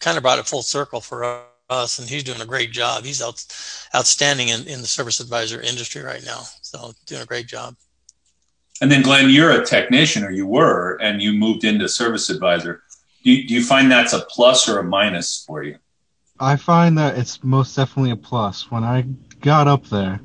[0.00, 3.04] kind of brought it full circle for us and he's doing a great job.
[3.04, 3.46] He's out,
[3.94, 6.40] outstanding in, in the service advisor industry right now.
[6.62, 7.76] So doing a great job.
[8.80, 12.82] And then Glenn, you're a technician or you were, and you moved into service advisor.
[13.22, 15.78] Do you, do you find that's a plus or a minus for you?
[16.40, 18.72] I find that it's most definitely a plus.
[18.72, 19.02] When I
[19.40, 20.18] got up there,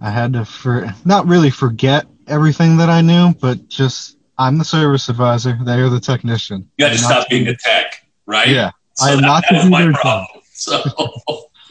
[0.00, 4.64] I had to for not really forget everything that I knew, but just I'm the
[4.64, 5.58] service advisor.
[5.64, 6.68] They're the technician.
[6.76, 8.48] You got to stop being a tech, right?
[8.48, 10.26] Yeah, so I am that, not that my problem.
[10.54, 10.80] So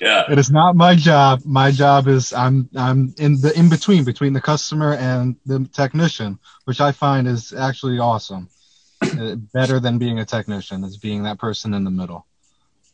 [0.01, 1.43] yeah, it is not my job.
[1.45, 6.39] My job is I'm I'm in the in between between the customer and the technician,
[6.65, 8.49] which I find is actually awesome.
[9.01, 12.25] Uh, better than being a technician is being that person in the middle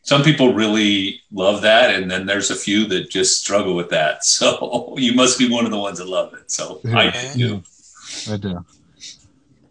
[0.08, 4.24] some people really love that, and then there's a few that just struggle with that.
[4.38, 6.50] So you must be one of the ones that love it.
[6.50, 6.98] So yeah.
[6.98, 7.62] I do.
[8.32, 8.66] I do.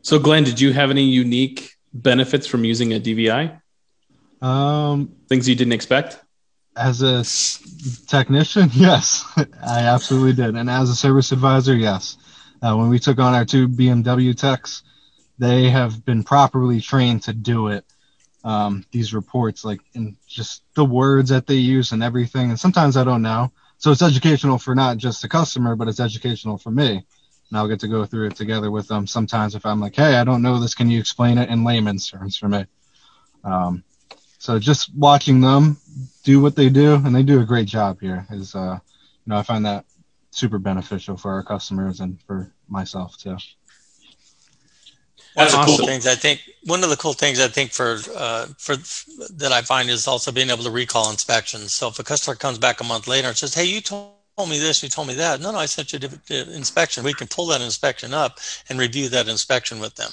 [0.03, 3.61] So Glenn, did you have any unique benefits from using a DVI?
[4.43, 6.21] Um, Things you didn't expect?
[6.77, 7.25] As a
[8.07, 10.55] technician, yes, I absolutely did.
[10.55, 12.19] And as a service advisor, yes.
[12.61, 14.83] Uh, when we took on our two BMW techs,
[15.39, 17.85] they have been properly trained to do it
[18.47, 22.51] um, these reports, like in just the words that they use and everything.
[22.51, 23.51] And sometimes I don't know.
[23.79, 27.05] So it's educational for not just the customer, but it's educational for me.
[27.49, 30.15] And I'll get to go through it together with them sometimes if I'm like, hey,
[30.15, 30.77] I don't know this.
[30.77, 32.67] Can you explain it in layman's terms for me?
[33.43, 33.83] Um,
[34.39, 35.77] so just watching them
[36.23, 38.79] do what they do, and they do a great job here, is, uh,
[39.25, 39.87] you know, I find that
[40.31, 43.39] super beneficial for our customers and for myself too.
[45.37, 47.99] One of the cool things I think one of the cool things I think for
[48.17, 48.77] uh, for
[49.41, 51.75] that I find is also being able to recall inspections.
[51.75, 54.59] So if a customer comes back a month later and says, "Hey, you told me
[54.59, 57.05] this, you told me that," no, no, I sent you an inspection.
[57.05, 60.13] We can pull that inspection up and review that inspection with them,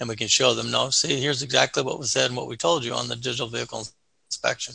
[0.00, 2.56] and we can show them, "No, see, here's exactly what was said and what we
[2.56, 3.86] told you on the digital vehicle
[4.30, 4.74] inspection,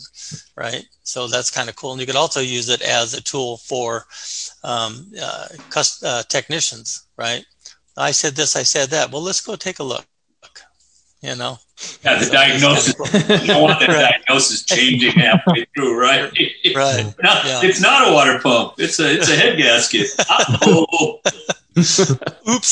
[0.56, 0.84] right?
[1.02, 1.92] So that's kind of cool.
[1.92, 4.06] And you could also use it as a tool for
[4.62, 5.48] um, uh,
[6.02, 7.44] uh, technicians, right?
[7.96, 9.10] I said this, I said that.
[9.10, 10.06] Well, let's go take a look.
[11.22, 11.58] You know.
[12.04, 12.94] Yeah, the so diagnosis.
[13.40, 14.12] you don't want the right.
[14.12, 16.30] diagnosis changing halfway through, right?
[16.76, 17.14] Right.
[17.22, 17.60] no, yeah.
[17.62, 18.74] It's not a water pump.
[18.78, 20.08] It's a it's a head gasket.
[20.28, 21.20] oh
[22.48, 22.68] Oops.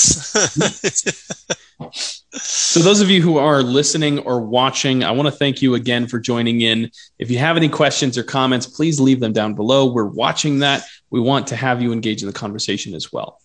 [2.32, 6.06] so those of you who are listening or watching, I want to thank you again
[6.06, 6.90] for joining in.
[7.18, 9.90] If you have any questions or comments, please leave them down below.
[9.90, 10.84] We're watching that.
[11.10, 13.40] We want to have you engage in the conversation as well.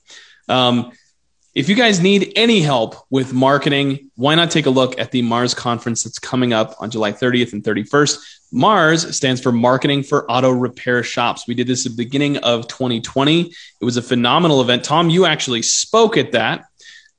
[0.47, 0.91] Um,
[1.57, 5.23] if you guys need any help with marketing, why not take a look at the
[5.23, 8.41] Mars conference that's coming up on July 30th and 31st?
[8.51, 11.47] Mars stands for Marketing for Auto Repair Shops.
[11.47, 13.51] We did this at the beginning of 2020.
[13.81, 14.83] It was a phenomenal event.
[14.83, 16.65] Tom, you actually spoke at that.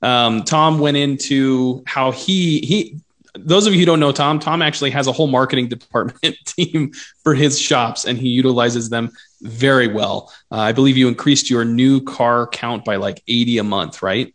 [0.02, 3.00] Um, Tom went into how he he
[3.44, 6.92] those of you who don't know Tom, Tom actually has a whole marketing department team
[7.22, 10.32] for his shops and he utilizes them very well.
[10.50, 14.34] Uh, I believe you increased your new car count by like 80 a month, right?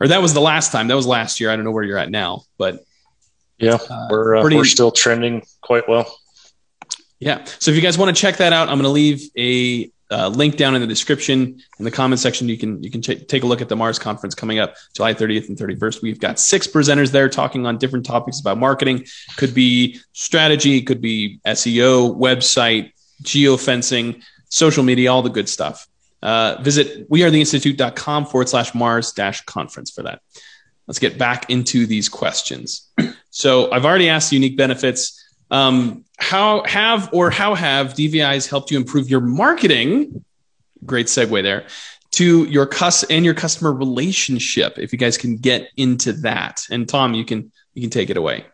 [0.00, 0.88] Or that was the last time.
[0.88, 1.50] That was last year.
[1.50, 2.84] I don't know where you're at now, but
[3.58, 6.18] yeah, uh, we're uh, pretty, we're still trending quite well.
[7.18, 7.44] Yeah.
[7.44, 10.28] So if you guys want to check that out, I'm going to leave a uh,
[10.28, 12.48] link down in the description in the comment section.
[12.48, 15.14] You can you can ch- take a look at the Mars conference coming up July
[15.14, 16.02] 30th and 31st.
[16.02, 19.06] We've got six presenters there talking on different topics about marketing.
[19.36, 22.92] Could be strategy, could be SEO, website,
[23.22, 25.86] geofencing, social media, all the good stuff.
[26.22, 30.20] Uh, visit wearetheinstitute.com forward slash Mars dash conference for that.
[30.86, 32.88] Let's get back into these questions.
[33.30, 35.19] So I've already asked unique benefits.
[35.50, 40.24] Um, how have or how have DVIs helped you improve your marketing?
[40.84, 41.66] Great segue there
[42.12, 44.78] to your cus and your customer relationship.
[44.78, 48.16] If you guys can get into that, and Tom, you can you can take it
[48.16, 48.44] away.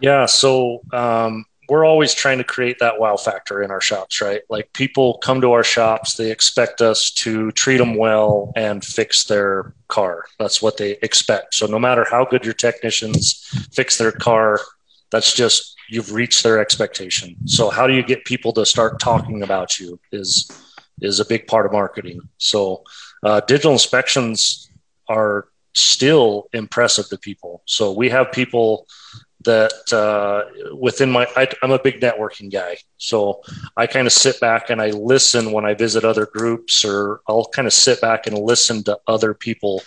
[0.00, 0.26] Yeah.
[0.26, 4.42] So um, we're always trying to create that wow factor in our shops, right?
[4.48, 9.24] Like people come to our shops, they expect us to treat them well and fix
[9.24, 10.26] their car.
[10.38, 11.54] That's what they expect.
[11.54, 14.60] So no matter how good your technicians fix their car,
[15.10, 17.36] that's just you've reached their expectation.
[17.46, 20.50] So how do you get people to start talking about you is
[21.02, 22.20] is a big part of marketing.
[22.38, 22.82] So
[23.22, 24.70] uh, digital inspections
[25.08, 27.62] are still impressive to people.
[27.66, 28.86] So we have people
[29.46, 33.42] that uh, within my I, am a big networking guy so
[33.76, 37.46] i kind of sit back and i listen when i visit other groups or i'll
[37.46, 39.82] kind of sit back and listen to other people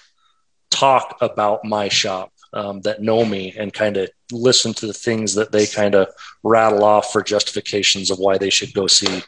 [0.72, 5.34] talk about my shop um, that know me and kind of listen to the things
[5.36, 6.08] that they kind of
[6.44, 9.22] rattle off for justifications of why they should go see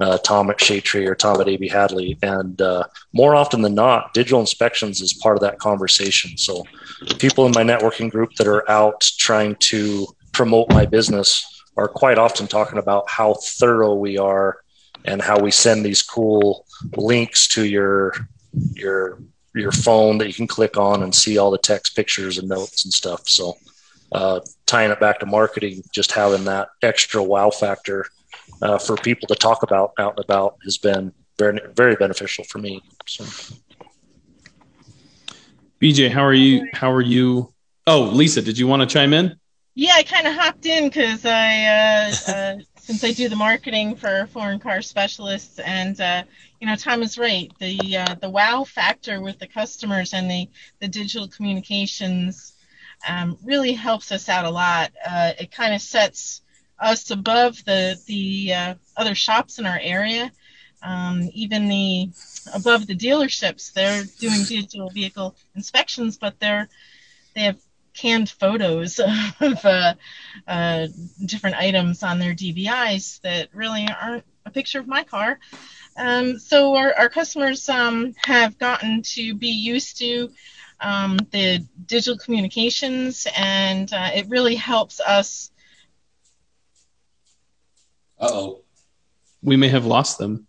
[0.00, 2.18] uh, Tom at Tree or Tom at AB Hadley.
[2.22, 6.36] And uh, more often than not, digital inspections is part of that conversation.
[6.36, 6.64] So
[7.18, 11.44] people in my networking group that are out trying to promote my business
[11.76, 14.58] are quite often talking about how thorough we are
[15.04, 18.12] and how we send these cool links to your
[18.74, 19.18] your
[19.56, 22.84] your phone that you can click on and see all the text pictures and notes
[22.84, 23.54] and stuff so
[24.12, 28.06] uh, tying it back to marketing just having that extra wow factor
[28.62, 32.58] uh, for people to talk about out and about has been very very beneficial for
[32.58, 32.82] me.
[33.06, 33.24] So.
[35.80, 36.66] BJ, how are you?
[36.72, 37.52] How are you?
[37.86, 39.36] Oh, Lisa, did you want to chime in?
[39.74, 43.96] Yeah, I kind of hopped in because I, uh, uh, since I do the marketing
[43.96, 46.22] for foreign car specialists, and uh,
[46.60, 47.50] you know, Tom is right.
[47.58, 52.52] The uh, the wow factor with the customers and the the digital communications
[53.08, 54.92] um, really helps us out a lot.
[55.04, 56.42] Uh, it kind of sets
[56.78, 60.30] us above the the uh, other shops in our area.
[60.80, 62.10] Um, even the
[62.54, 66.68] above the dealerships, they're doing digital vehicle inspections, but they're
[67.34, 67.58] they have
[67.96, 69.00] canned photos
[69.40, 69.94] of uh,
[70.46, 70.86] uh,
[71.24, 75.38] different items on their DVIs that really aren't a picture of my car.
[75.96, 80.30] Um, so our, our customers um, have gotten to be used to
[80.80, 85.50] um, the digital communications, and uh, it really helps us
[88.20, 88.60] oh.
[89.42, 90.48] We may have lost them.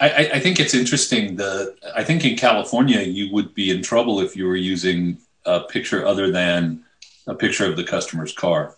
[0.00, 1.36] I, I, think it's interesting.
[1.36, 5.60] The I think in California you would be in trouble if you were using a
[5.60, 6.84] picture other than
[7.26, 8.76] a picture of the customer's car.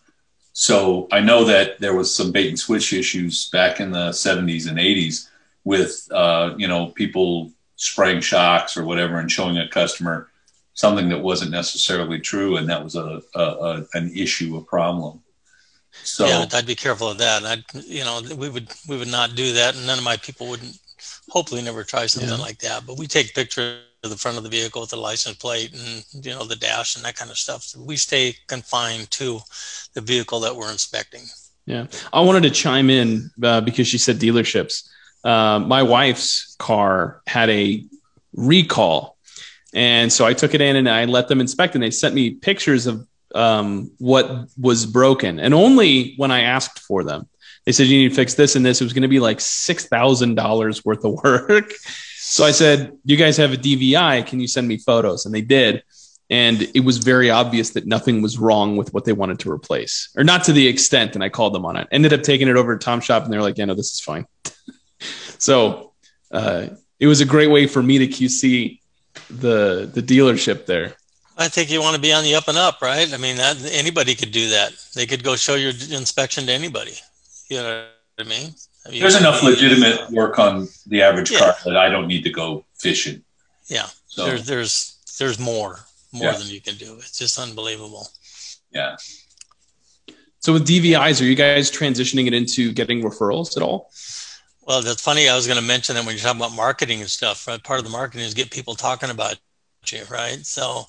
[0.52, 4.68] So I know that there was some bait and switch issues back in the 70s
[4.68, 5.28] and 80s
[5.64, 10.28] with uh, you know people spraying shocks or whatever and showing a customer
[10.78, 15.20] something that wasn't necessarily true, and that was a, a, a an issue, a problem.
[16.04, 17.44] So yeah, I'd be careful of that.
[17.44, 20.48] I, you know, we would we would not do that, and none of my people
[20.48, 20.78] wouldn't.
[21.28, 22.36] Hopefully, never try something yeah.
[22.36, 22.86] like that.
[22.86, 26.24] But we take pictures of the front of the vehicle with the license plate and
[26.24, 27.74] you know the dash and that kind of stuff.
[27.76, 29.40] We stay confined to
[29.94, 31.22] the vehicle that we're inspecting.
[31.66, 34.88] Yeah, I wanted to chime in uh, because she said dealerships.
[35.24, 37.84] Uh, my wife's car had a
[38.34, 39.16] recall,
[39.74, 42.30] and so I took it in and I let them inspect, and they sent me
[42.30, 45.38] pictures of um, what was broken.
[45.38, 47.28] And only when I asked for them,
[47.64, 48.80] they said, you need to fix this and this.
[48.80, 51.72] It was going to be like $6,000 worth of work.
[52.30, 54.26] so I said, you guys have a DVI.
[54.26, 55.24] Can you send me photos?
[55.24, 55.82] And they did.
[56.28, 60.10] And it was very obvious that nothing was wrong with what they wanted to replace,
[60.14, 61.14] or not to the extent.
[61.14, 61.88] And I called them on it.
[61.90, 64.00] Ended up taking it over to Tom Shop, and they're like, "Yeah, no, this is
[64.00, 64.26] fine."
[65.38, 65.94] so
[66.30, 66.66] uh,
[67.00, 68.78] it was a great way for me to QC
[69.30, 70.96] the the dealership there.
[71.38, 73.10] I think you want to be on the up and up, right?
[73.10, 74.72] I mean, that, anybody could do that.
[74.94, 76.94] They could go show your inspection to anybody.
[77.48, 77.86] You know
[78.16, 78.54] what I mean?
[78.86, 81.38] I mean There's enough legitimate work on the average yeah.
[81.38, 83.22] car that I don't need to go fishing.
[83.66, 84.24] Yeah, so.
[84.24, 85.80] there's there's there's more
[86.12, 86.38] more yeah.
[86.38, 86.96] than you can do.
[86.96, 88.08] It's just unbelievable.
[88.72, 88.96] Yeah.
[90.40, 93.90] So with DVIs, are you guys transitioning it into getting referrals at all?
[94.62, 95.28] Well, that's funny.
[95.28, 97.46] I was going to mention that when you're talking about marketing and stuff.
[97.46, 97.62] Right?
[97.62, 99.36] Part of the marketing is get people talking about
[99.86, 100.44] you, right?
[100.44, 100.86] So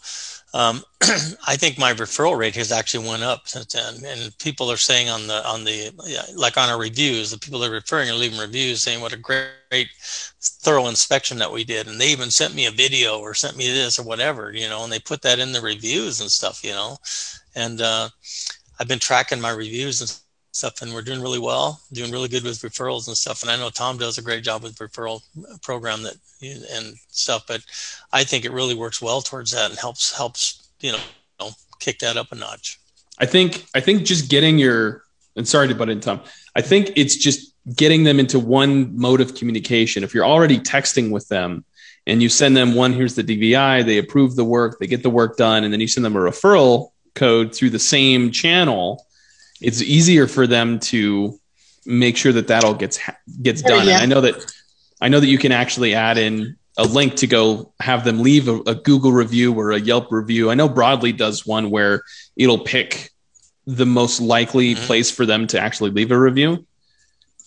[0.53, 0.83] um,
[1.47, 5.09] I think my referral rate has actually went up since then, and people are saying
[5.09, 5.91] on the on the
[6.35, 9.17] like on our reviews, the people that are referring are leaving reviews saying what a
[9.17, 9.89] great, great
[10.41, 13.67] thorough inspection that we did, and they even sent me a video or sent me
[13.67, 16.71] this or whatever, you know, and they put that in the reviews and stuff, you
[16.71, 16.97] know,
[17.55, 18.09] and uh,
[18.79, 20.19] I've been tracking my reviews and
[20.59, 23.41] stuff and we're doing really well doing really good with referrals and stuff.
[23.41, 27.45] And i know tom does a great job with referral uh, program that and stuff
[27.47, 27.61] but
[28.13, 30.99] i think it really works well towards that and helps helps you know
[31.79, 32.79] kick that up a notch.
[33.17, 35.03] I think i think just getting your
[35.35, 36.21] and sorry to butt in tom.
[36.55, 40.03] I think it's just getting them into one mode of communication.
[40.03, 41.63] If you're already texting with them
[42.07, 45.09] and you send them one here's the dvi they approve the work they get the
[45.09, 49.05] work done and then you send them a referral code through the same channel
[49.61, 51.39] it's easier for them to
[51.85, 52.99] make sure that that all gets
[53.41, 53.87] gets done.
[53.87, 53.95] Yeah.
[53.95, 54.53] And I know that
[55.01, 58.47] I know that you can actually add in a link to go have them leave
[58.47, 60.49] a, a, Google review or a Yelp review.
[60.49, 62.03] I know Broadly does one where
[62.37, 63.11] it'll pick
[63.65, 64.85] the most likely mm-hmm.
[64.85, 66.65] place for them to actually leave a review.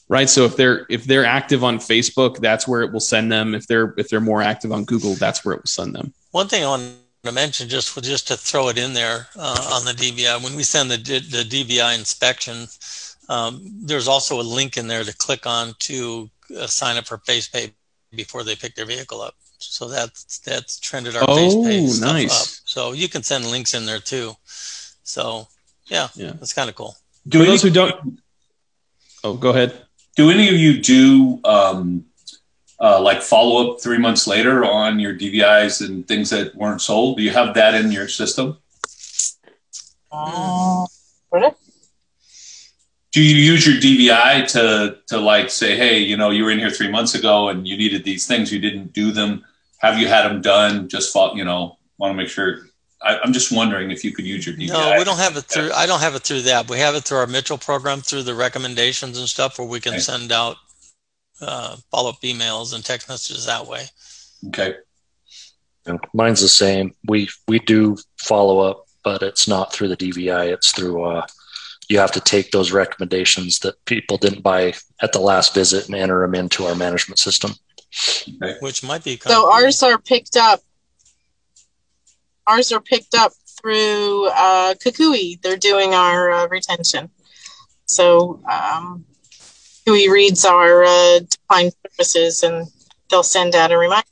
[0.08, 0.28] Right.
[0.28, 3.54] So if they're if they're active on Facebook, that's where it will send them.
[3.54, 6.12] If they're if they're more active on Google, that's where it will send them.
[6.32, 6.82] One thing I want
[7.24, 10.62] to mention, just just to throw it in there uh, on the DVI, when we
[10.62, 12.66] send the the DVI inspection,
[13.28, 17.18] um, there's also a link in there to click on to uh, sign up for
[17.18, 17.72] FacePay
[18.14, 19.34] before they pick their vehicle up.
[19.58, 22.42] So that's that's trended our oh, stuff nice.
[22.42, 22.62] up.
[22.64, 24.32] So you can send links in there too.
[25.04, 25.46] So
[25.86, 26.96] yeah, yeah, that's kind of cool.
[27.28, 28.20] Do For those who don't,
[29.22, 29.80] oh, go ahead.
[30.16, 32.04] Do any of you do um,
[32.82, 37.16] uh, like follow up three months later on your DVIs and things that weren't sold?
[37.16, 38.58] Do you have that in your system?
[40.10, 40.84] Uh,
[43.12, 46.58] do you use your DVI to to like say, hey, you know, you were in
[46.58, 49.44] here three months ago and you needed these things, you didn't do them.
[49.78, 50.88] Have you had them done?
[50.88, 52.66] Just fought, you know, want to make sure.
[53.02, 54.68] I, am just wondering if you could use your DVI.
[54.68, 55.72] No, we don't have it through.
[55.72, 56.70] I don't have it through that.
[56.70, 59.94] We have it through our Mitchell program through the recommendations and stuff, where we can
[59.94, 60.00] okay.
[60.00, 60.56] send out
[61.42, 63.84] uh, follow up emails and text messages that way.
[64.48, 64.76] Okay.
[66.12, 66.94] mine's the same.
[67.06, 70.52] We we do follow up, but it's not through the DVI.
[70.52, 71.26] It's through uh,
[71.88, 75.94] you have to take those recommendations that people didn't buy at the last visit and
[75.94, 77.52] enter them into our management system.
[78.42, 78.56] Okay.
[78.60, 79.52] Which might be so.
[79.52, 80.60] Ours are picked up.
[82.46, 85.40] Ours are picked up through uh, Kukui.
[85.42, 87.10] They're doing our uh, retention.
[87.84, 89.04] So um,
[89.86, 92.66] Kukui reads our uh, defined services and
[93.10, 94.06] they'll send out a reminder.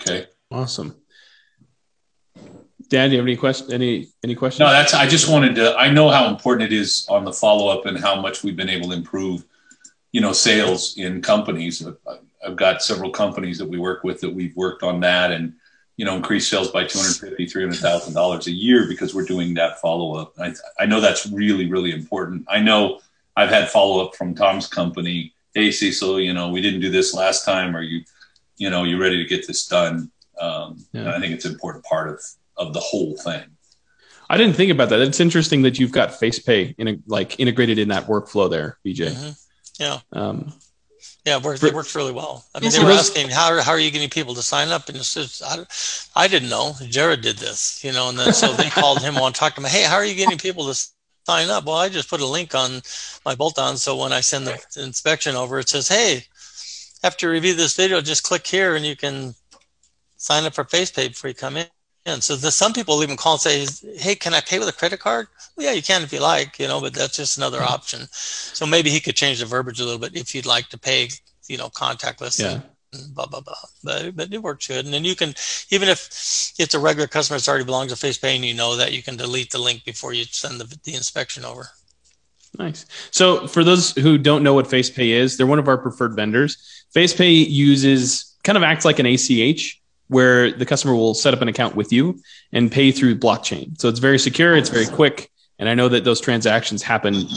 [0.00, 0.26] Okay.
[0.50, 0.96] Awesome.
[2.88, 3.72] Dan, do you have any question?
[3.72, 4.60] Any any questions?
[4.60, 4.94] No, that's.
[4.94, 5.76] I just wanted to.
[5.76, 8.68] I know how important it is on the follow up and how much we've been
[8.68, 9.44] able to improve,
[10.10, 11.86] you know, sales in companies.
[12.44, 15.54] I've got several companies that we work with that we've worked on that and
[15.96, 20.14] you know increase sales by 250 300000 dollars a year because we're doing that follow
[20.14, 23.00] up I, I know that's really really important i know
[23.36, 27.14] i've had follow up from tom's company hey cecil you know we didn't do this
[27.14, 28.02] last time are you
[28.56, 30.10] you know you ready to get this done
[30.40, 31.14] um, yeah.
[31.14, 32.20] i think it's an important part of
[32.60, 33.42] of the whole thing.
[34.28, 35.00] I didn't think about that.
[35.00, 39.08] It's interesting that you've got FacePay in a, like integrated in that workflow there, BJ.
[39.08, 39.30] Mm-hmm.
[39.82, 39.98] Yeah.
[40.12, 40.52] Um,
[41.26, 42.44] yeah, it, worked, it works really well.
[42.54, 44.96] I mean, they were asking how, how are you getting people to sign up, and
[44.96, 46.74] it's just, I, I didn't know.
[46.88, 49.68] Jared did this, you know, and then so they called him on, talked to him.
[49.68, 50.88] Hey, how are you getting people to
[51.30, 51.64] sign up?
[51.64, 52.82] Well, I just put a link on
[53.24, 56.24] my bolt-on, so when I send the inspection over, it says, hey,
[57.04, 59.34] after you review this video, just click here, and you can
[60.16, 61.66] sign up for FacePay before you come in.
[62.06, 63.66] And so the, some people even call and say,
[63.98, 66.58] "Hey, can I pay with a credit card?" Well, yeah, you can if you like,
[66.58, 67.74] you know, but that's just another hmm.
[67.74, 68.08] option.
[68.10, 71.10] So maybe he could change the verbiage a little bit if you'd like to pay,
[71.46, 72.40] you know, contactless.
[72.40, 72.60] Yeah.
[73.14, 74.84] Blah blah blah, but but it works good.
[74.84, 75.34] And then you can,
[75.70, 76.08] even if
[76.58, 79.16] it's a regular customer that already belongs to FacePay, and you know that you can
[79.16, 81.68] delete the link before you send the, the inspection over.
[82.58, 82.86] Nice.
[83.12, 86.84] So for those who don't know what FacePay is, they're one of our preferred vendors.
[86.94, 91.46] FacePay uses kind of acts like an ACH where the customer will set up an
[91.46, 92.20] account with you
[92.52, 93.80] and pay through blockchain.
[93.80, 95.30] So it's very secure, it's very quick,
[95.60, 97.28] and I know that those transactions happen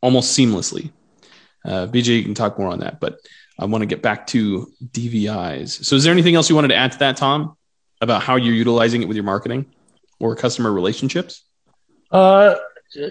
[0.00, 0.90] almost seamlessly.
[1.64, 3.20] Uh, BJ, you can talk more on that, but
[3.60, 5.84] I want to get back to DVIs.
[5.84, 7.56] So is there anything else you wanted to add to that, Tom,
[8.00, 9.66] about how you're utilizing it with your marketing
[10.18, 11.44] or customer relationships?
[12.10, 12.54] Uh,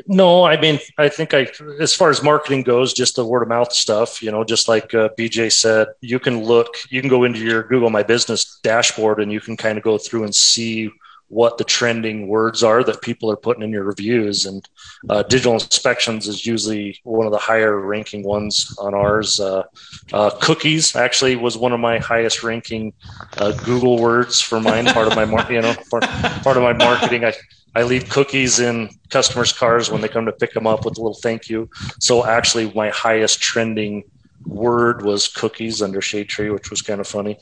[0.08, 1.47] no, I mean, I think I,
[1.80, 4.93] as far as marketing goes, just the word of mouth stuff, you know, just like
[4.95, 9.22] uh, BJ said, you can look, you can go into your Google My Business dashboard
[9.22, 10.89] and you can kind of go through and see
[11.30, 14.46] what the trending words are that people are putting in your reviews.
[14.46, 14.68] And
[15.10, 19.40] uh, digital inspections is usually one of the higher ranking ones on ours.
[19.40, 19.64] Uh,
[20.12, 22.94] uh, cookies actually was one of my highest ranking
[23.38, 24.86] uh, Google words for mine.
[24.88, 27.24] Part of my, mar- you know, part, part of my marketing.
[27.24, 27.34] I,
[27.76, 31.02] I leave cookies in customers' cars when they come to pick them up with a
[31.02, 31.70] little thank you.
[32.00, 34.04] So actually, my highest trending
[34.46, 37.38] word was cookies under Shadetree, which was kind of funny.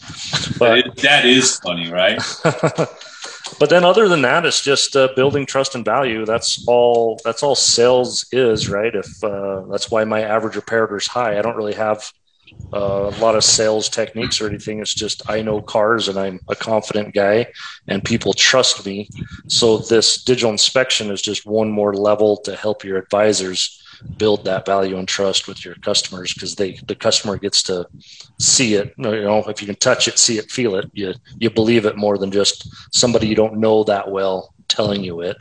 [0.60, 2.22] But that is funny, right?
[3.60, 6.26] but then other than that, it's just uh, building trust and value.
[6.26, 7.20] That's all.
[7.24, 8.94] That's all sales is, right?
[8.94, 11.38] If uh, that's why my average repairer is high.
[11.38, 12.12] I don't really have
[12.74, 14.80] uh, a lot of sales techniques or anything.
[14.80, 17.48] It's just I know cars and I'm a confident guy
[17.88, 19.10] and people trust me.
[19.48, 23.82] So this digital inspection is just one more level to help your advisors
[24.18, 27.88] build that value and trust with your customers because they the customer gets to
[28.40, 28.94] see it.
[28.98, 31.98] You know, if you can touch it, see it, feel it, you you believe it
[31.98, 35.38] more than just somebody you don't know that well telling you it.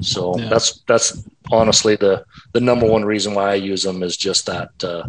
[0.00, 0.48] So yeah.
[0.48, 4.70] that's that's honestly the the number one reason why I use them is just that
[4.84, 5.08] uh,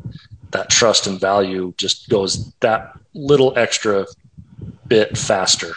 [0.51, 4.05] that trust and value just goes that little extra
[4.87, 5.73] bit faster.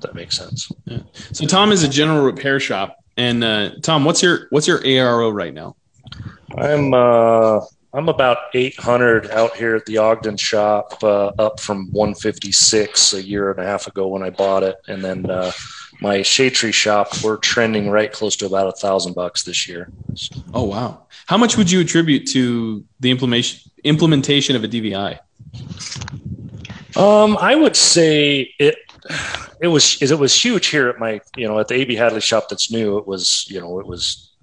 [0.00, 0.70] That makes sense.
[0.84, 1.00] Yeah.
[1.32, 5.32] So Tom is a general repair shop, and uh, Tom, what's your what's your ARO
[5.32, 5.76] right now?
[6.56, 7.60] I'm uh,
[7.92, 13.50] I'm about 800 out here at the Ogden shop, uh, up from 156 a year
[13.50, 15.52] and a half ago when I bought it, and then uh,
[16.00, 19.90] my Shadetree shop we're trending right close to about a thousand bucks this year.
[20.52, 21.06] Oh wow!
[21.26, 25.18] How much would you attribute to the implementation implementation of a DVI?
[26.96, 28.76] Um, I would say it
[29.60, 32.48] it was it was huge here at my you know at the AB Hadley shop
[32.48, 32.98] that's new.
[32.98, 34.33] It was you know it was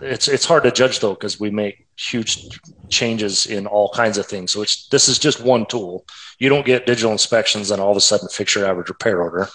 [0.00, 2.48] it's it's hard to judge though because we make huge
[2.88, 4.52] changes in all kinds of things.
[4.52, 6.04] So it's this is just one tool.
[6.38, 9.48] You don't get digital inspections and all of a sudden fix your average repair order.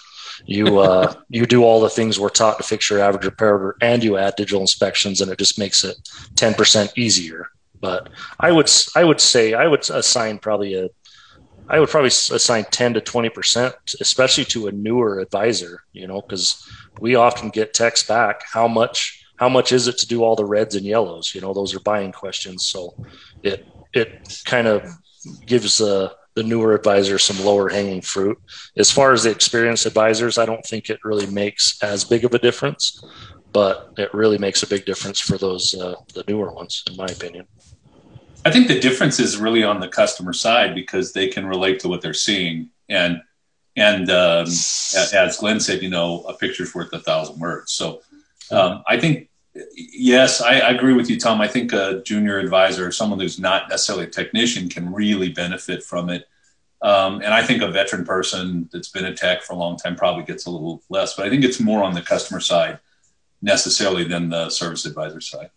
[0.44, 3.76] You uh, you do all the things we're taught to fix your average repair order,
[3.80, 5.96] and you add digital inspections, and it just makes it
[6.36, 7.50] ten percent easier.
[7.80, 8.08] But
[8.40, 10.88] I would I would say I would assign probably a
[11.70, 16.66] I would probably assign 10 to 20%, especially to a newer advisor, you know, because
[16.98, 20.44] we often get text back how much how much is it to do all the
[20.44, 21.34] reds and yellows?
[21.34, 22.66] You know, those are buying questions.
[22.66, 22.94] So
[23.42, 24.90] it it kind of
[25.46, 28.38] gives uh, the newer advisor some lower hanging fruit.
[28.76, 32.34] As far as the experienced advisors, I don't think it really makes as big of
[32.34, 33.02] a difference,
[33.52, 37.06] but it really makes a big difference for those uh, the newer ones, in my
[37.06, 37.46] opinion.
[38.44, 41.88] I think the difference is really on the customer side because they can relate to
[41.88, 43.20] what they're seeing and
[43.76, 47.70] and um, as Glenn said, you know, a picture's worth a thousand words.
[47.72, 48.02] So
[48.50, 49.28] um, I think,
[49.74, 51.40] yes, I, I, agree with you, Tom.
[51.40, 56.10] I think a junior advisor someone who's not necessarily a technician can really benefit from
[56.10, 56.26] it.
[56.80, 59.96] Um, and I think a veteran person that's been a tech for a long time
[59.96, 62.78] probably gets a little less, but I think it's more on the customer side
[63.42, 65.50] necessarily than the service advisor side.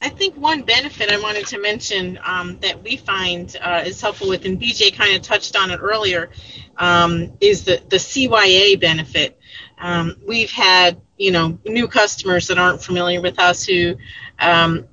[0.00, 4.28] I think one benefit I wanted to mention um, that we find uh, is helpful
[4.28, 6.30] with, and BJ kind of touched on it earlier,
[6.76, 9.38] um, is the, the CYA benefit.
[9.78, 13.96] Um, we've had, you know, new customers that aren't familiar with us who
[14.38, 14.86] um,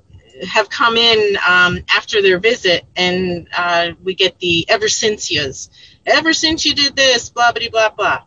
[0.49, 5.69] have come in um, after their visit, and uh, we get the ever since yous.
[6.05, 8.23] Ever since you did this, blah, blah, blah, blah.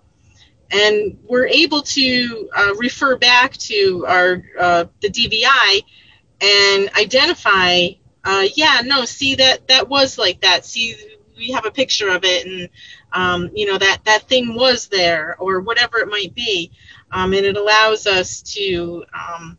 [0.71, 5.83] And we're able to uh, refer back to our uh, the DVI
[6.41, 7.89] and identify
[8.25, 10.97] uh, yeah no see that that was like that see
[11.37, 12.69] we have a picture of it and
[13.13, 16.71] um, you know that that thing was there or whatever it might be
[17.13, 19.59] um, and it allows us to um,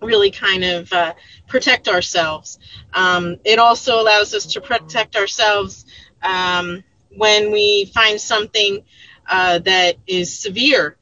[0.00, 1.14] really kind of uh,
[1.46, 2.58] protect ourselves
[2.94, 5.86] um, it also allows us to protect ourselves
[6.22, 6.82] um,
[7.16, 8.82] when we find something
[9.28, 10.96] uh, that is severe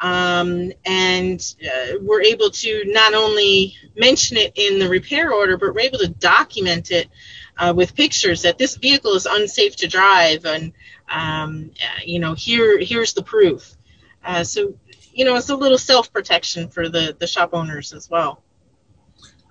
[0.00, 5.74] um, and uh, we're able to not only mention it in the repair order, but
[5.74, 7.08] we're able to document it
[7.56, 10.72] uh, with pictures that this vehicle is unsafe to drive, and
[11.08, 13.76] um, uh, you know here here's the proof.
[14.24, 14.74] Uh, so
[15.14, 18.42] you know it's a little self protection for the the shop owners as well.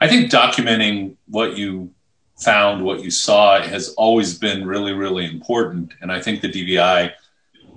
[0.01, 1.91] I think documenting what you
[2.37, 7.13] found, what you saw, has always been really really important, and I think the DVI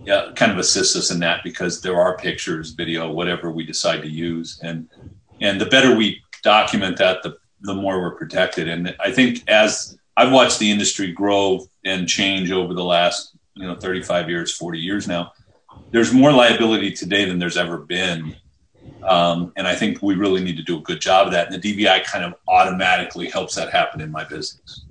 [0.04, 4.02] yeah, kind of assists us in that because there are pictures, video, whatever we decide
[4.02, 4.88] to use, and
[5.40, 8.68] and the better we document that, the the more we're protected.
[8.68, 13.66] And I think as I've watched the industry grow and change over the last you
[13.66, 15.32] know 35 years, 40 years now,
[15.96, 18.36] there's more liability today than there's ever been.
[19.02, 21.50] Um, and I think we really need to do a good job of that.
[21.50, 24.84] And the DVI kind of automatically helps that happen in my business.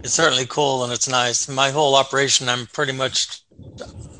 [0.00, 1.48] It's certainly cool and it's nice.
[1.48, 3.42] My whole operation, I'm pretty much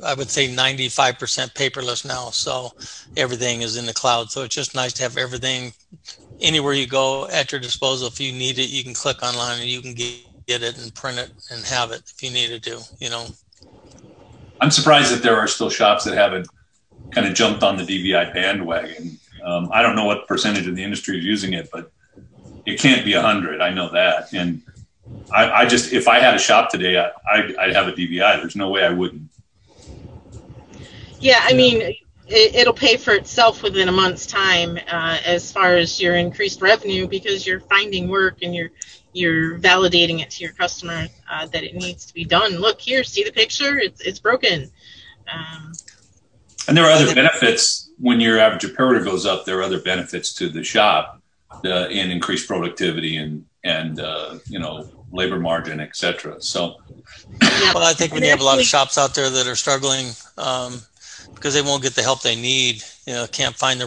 [0.04, 1.18] I would say 95%
[1.54, 2.30] paperless now.
[2.30, 2.70] So
[3.16, 4.30] everything is in the cloud.
[4.30, 5.72] So it's just nice to have everything
[6.40, 8.06] anywhere you go at your disposal.
[8.06, 10.94] If you need it, you can click online and you can get, get it and
[10.94, 13.26] print it and have it if you needed to, you know.
[14.64, 16.48] I'm surprised that there are still shops that haven't
[17.10, 19.18] kind of jumped on the DVI bandwagon.
[19.44, 21.92] Um, I don't know what percentage of the industry is using it, but
[22.64, 23.60] it can't be a hundred.
[23.60, 24.32] I know that.
[24.32, 24.62] And
[25.30, 28.38] I, I, just, if I had a shop today, I, would have a DVI.
[28.38, 29.28] There's no way I wouldn't.
[31.20, 31.94] Yeah, I mean,
[32.26, 36.62] it, will pay for itself within a month's time uh, as far as your increased
[36.62, 38.70] revenue because you're finding work and you're
[39.14, 42.58] you're validating it to your customer uh, that it needs to be done.
[42.58, 43.78] Look here, see the picture?
[43.78, 44.70] It's it's broken.
[45.32, 45.72] Um,
[46.68, 49.44] and there are other benefits when your average repair order goes up.
[49.44, 51.22] There are other benefits to the shop
[51.64, 56.42] uh, in increased productivity and and uh, you know labor margin, etc.
[56.42, 56.76] So,
[57.40, 60.06] well, I think when you have a lot of shops out there that are struggling
[60.36, 60.80] um,
[61.34, 63.86] because they won't get the help they need, you know, can't find the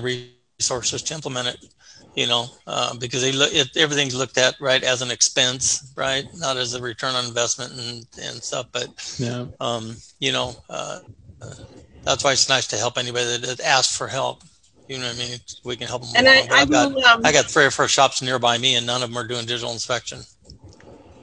[0.59, 1.69] resources to implement it
[2.17, 6.25] you know, uh, because they look, it, everything's looked at right as an expense, right,
[6.37, 8.65] not as a return on investment and, and stuff.
[8.71, 8.87] But
[9.19, 11.01] yeah, um, you know, uh,
[11.39, 11.53] uh,
[12.03, 14.41] that's why it's nice to help anybody that asks for help.
[14.89, 15.37] You know what I mean?
[15.63, 16.11] We can help them.
[16.15, 18.87] And I, I, got, will, um, I got three or four shops nearby me, and
[18.87, 20.21] none of them are doing digital inspection.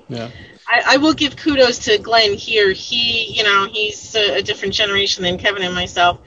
[0.08, 0.30] Yeah.
[0.68, 2.72] I, I, will give kudos to Glenn here.
[2.72, 6.20] He, you know, he's a, a different generation than Kevin and myself.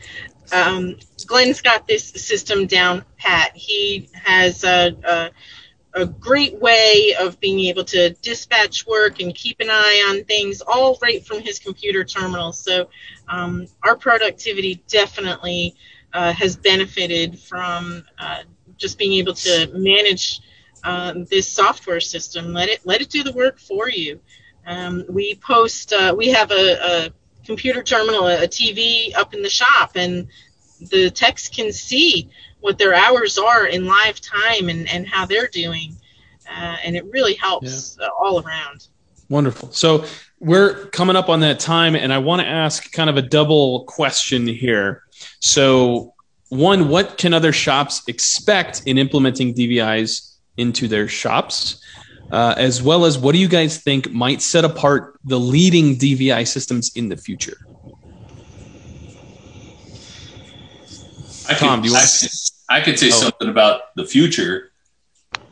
[0.51, 3.55] Um, Glenn's got this system down pat.
[3.55, 9.59] He has a, a, a, great way of being able to dispatch work and keep
[9.59, 12.53] an eye on things all right from his computer terminal.
[12.53, 12.89] So
[13.27, 15.75] um, our productivity definitely
[16.13, 18.43] uh, has benefited from uh,
[18.77, 20.41] just being able to manage
[20.83, 22.53] uh, this software system.
[22.53, 24.19] Let it let it do the work for you.
[24.65, 25.93] Um, we post.
[25.93, 27.11] Uh, we have a, a
[27.47, 30.27] computer terminal, a TV up in the shop, and
[30.91, 32.29] the techs can see
[32.59, 35.95] what their hours are in live time and, and how they're doing.
[36.47, 38.05] Uh, and it really helps yeah.
[38.05, 38.87] uh, all around.
[39.29, 39.71] Wonderful.
[39.71, 40.05] So
[40.39, 43.85] we're coming up on that time, and I want to ask kind of a double
[43.85, 45.03] question here.
[45.39, 46.13] So,
[46.49, 51.81] one, what can other shops expect in implementing DVIs into their shops?
[52.31, 56.45] Uh, as well as what do you guys think might set apart the leading DVI
[56.45, 57.57] systems in the future?
[61.49, 62.27] I Tom, could, do you want?
[62.69, 63.11] I, I could say oh.
[63.11, 64.71] something about the future.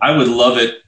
[0.01, 0.83] I would love it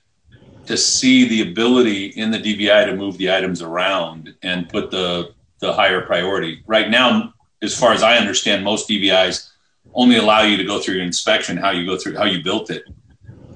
[0.65, 5.33] to see the ability in the DVI to move the items around and put the
[5.59, 6.63] the higher priority.
[6.67, 9.49] Right now, as far as I understand, most DVIs
[9.93, 12.69] only allow you to go through your inspection, how you go through how you built
[12.69, 12.83] it.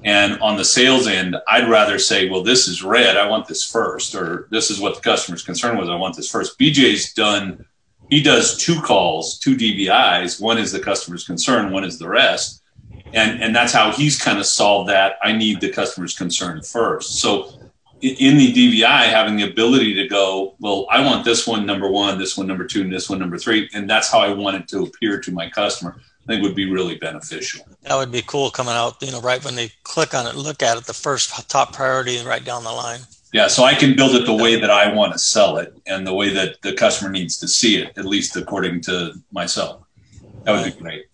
[0.04, 3.16] And on the sales end, I'd rather say, well, this is red.
[3.16, 5.88] I want this first, or this is what the customer's concern was.
[5.88, 6.58] I want this first.
[6.58, 7.64] BJ's done
[8.12, 10.38] he does two calls, two DVIs.
[10.38, 12.62] One is the customer's concern, one is the rest.
[13.14, 15.14] And, and that's how he's kind of solved that.
[15.22, 17.20] I need the customer's concern first.
[17.20, 17.58] So
[18.02, 22.18] in the DVI, having the ability to go, well, I want this one number one,
[22.18, 23.70] this one number two, and this one number three.
[23.72, 25.98] And that's how I want it to appear to my customer.
[26.22, 27.64] I think would be really beneficial.
[27.82, 30.62] That would be cool coming out, you know, right when they click on it, look
[30.62, 33.00] at it, the first top priority right down the line.
[33.32, 36.06] Yeah, so I can build it the way that I want to sell it and
[36.06, 39.82] the way that the customer needs to see it, at least according to myself.
[40.44, 41.06] That would be great.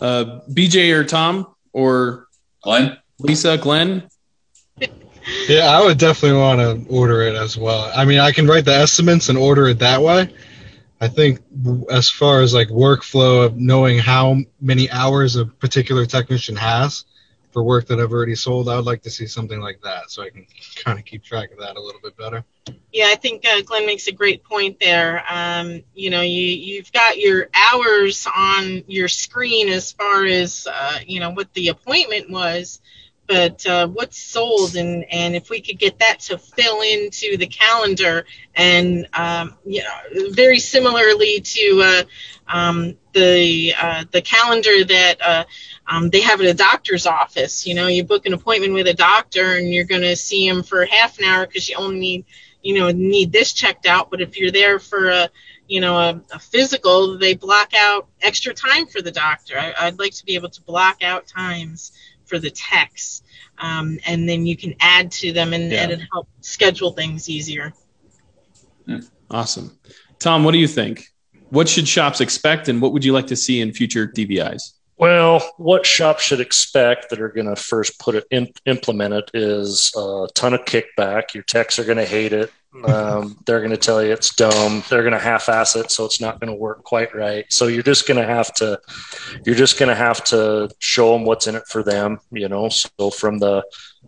[0.00, 2.28] Uh, BJ or Tom or
[2.62, 2.96] Glenn?
[3.18, 4.08] Lisa, Glenn?
[5.48, 7.90] Yeah, I would definitely want to order it as well.
[7.94, 10.32] I mean, I can write the estimates and order it that way.
[11.00, 11.40] I think
[11.90, 17.04] as far as like workflow of knowing how many hours a particular technician has,
[17.56, 18.68] for work that I've already sold.
[18.68, 20.46] I would like to see something like that so I can
[20.84, 22.44] kind of keep track of that a little bit better.
[22.92, 25.24] Yeah, I think uh, Glenn makes a great point there.
[25.26, 30.98] Um, you know, you you've got your hours on your screen as far as uh,
[31.06, 32.82] you know what the appointment was,
[33.26, 37.46] but uh, what's sold and and if we could get that to fill into the
[37.46, 38.24] calendar
[38.54, 42.02] and um, you know very similarly to uh,
[42.48, 45.44] um, the uh, the calendar that uh,
[45.86, 47.66] um, they have at a doctor's office.
[47.66, 50.62] You know, you book an appointment with a doctor and you're going to see him
[50.62, 52.24] for half an hour because you only need,
[52.62, 54.10] you know, need this checked out.
[54.10, 55.30] But if you're there for a,
[55.68, 59.58] you know, a, a physical, they block out extra time for the doctor.
[59.58, 61.92] I, would like to be able to block out times
[62.26, 63.22] for the techs.
[63.58, 65.84] Um, and then you can add to them and, yeah.
[65.84, 67.72] and it help schedule things easier.
[69.30, 69.78] Awesome.
[70.18, 71.08] Tom, what do you think?
[71.50, 74.72] What should shops expect and what would you like to see in future DVIs?
[74.98, 79.30] Well, what shops should expect that are going to first put it in, implement it
[79.34, 81.34] is a ton of kickback.
[81.34, 82.50] Your techs are going to hate it.
[82.84, 84.82] Um, they're going to tell you it's dumb.
[84.88, 87.44] They're going to half-ass it, so it's not going to work quite right.
[87.50, 88.80] So you're just going to have to,
[89.44, 92.18] you're just going to have to show them what's in it for them.
[92.30, 93.64] You know, so from the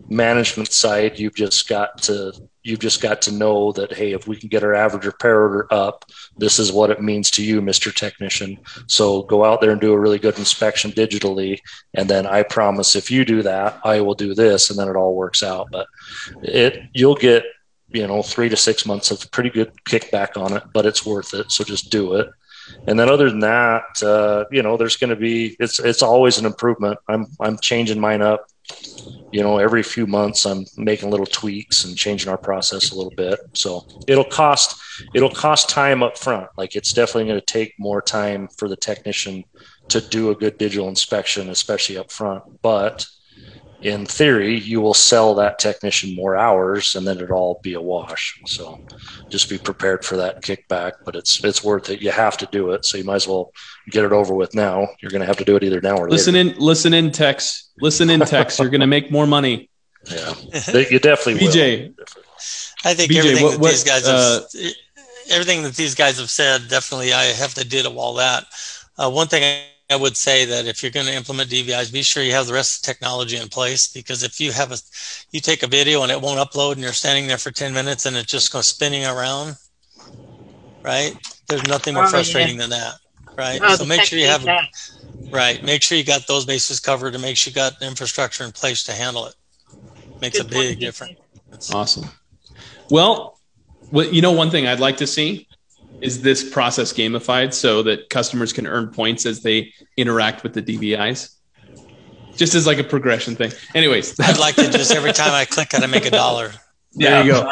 [0.09, 2.33] management side, you've just got to
[2.69, 5.67] you've just got to know that hey if we can get our average repair order
[5.71, 6.05] up
[6.37, 8.59] this is what it means to you mr technician.
[8.87, 11.61] So go out there and do a really good inspection digitally
[11.95, 14.97] and then i promise if you do that i will do this and then it
[14.97, 15.69] all works out.
[15.73, 15.87] But
[16.43, 17.45] it you'll get
[17.89, 21.33] you know three to six months of pretty good kickback on it but it's worth
[21.35, 22.29] it so just do it.
[22.87, 26.37] And then other than that uh, you know there's going to be it's it's always
[26.37, 26.99] an improvement.
[27.09, 28.47] I'm i'm changing mine up
[29.33, 33.13] you know, every few months I'm making little tweaks and changing our process a little
[33.17, 33.39] bit.
[33.55, 34.81] So it'll cost
[35.15, 36.49] it'll cost time up front.
[36.57, 39.45] Like it's definitely going to take more time for the technician
[39.89, 42.43] to do a good digital inspection, especially up front.
[42.63, 43.07] But
[43.81, 47.81] in theory, you will sell that technician more hours, and then it'll all be a
[47.81, 48.41] wash.
[48.47, 48.81] So,
[49.31, 50.93] just be prepared for that kickback.
[51.05, 52.03] But it's it's worth it.
[52.03, 53.53] You have to do it, so you might as well
[53.91, 54.89] get it over with now.
[55.01, 56.51] You're going to have to do it either now or listen later.
[56.51, 57.71] in, listen in, techs.
[57.81, 58.59] Listen in, techs.
[58.59, 59.71] You're going to make more money.
[60.11, 60.35] Yeah,
[60.91, 61.97] you definitely BJ.
[61.97, 62.05] will.
[62.85, 64.73] I think BJ, everything what- that what, these guys uh, have,
[65.31, 68.45] everything that these guys have said, definitely I have to ditto all that.
[68.97, 72.23] Uh, one thing I would say that if you're going to implement DVIs, be sure
[72.23, 74.77] you have the rest of the technology in place because if you have a,
[75.33, 78.05] you take a video and it won't upload and you're standing there for 10 minutes
[78.05, 79.57] and it's just going spinning around,
[80.85, 81.15] right?
[81.49, 82.11] There's nothing more Oh, yeah.
[82.11, 82.95] frustrating than that,
[83.39, 83.61] right?
[83.63, 84.71] Oh, so make sure you have, feedback.
[85.33, 88.45] right, make sure you got those bases covered and make sure you got the infrastructure
[88.45, 89.35] in place to handle it.
[90.21, 90.81] Makes Good a big BJ.
[90.81, 91.73] difference.
[91.73, 92.05] Awesome.
[92.91, 93.39] Well,
[93.91, 95.48] what you know, one thing I'd like to see
[96.01, 100.63] is this process gamified so that customers can earn points as they interact with the
[100.63, 101.35] DVIs.
[102.37, 103.51] Just as like a progression thing.
[103.75, 106.53] Anyways, I'd like to just every time I click it, I make a dollar.
[106.95, 107.43] There you go.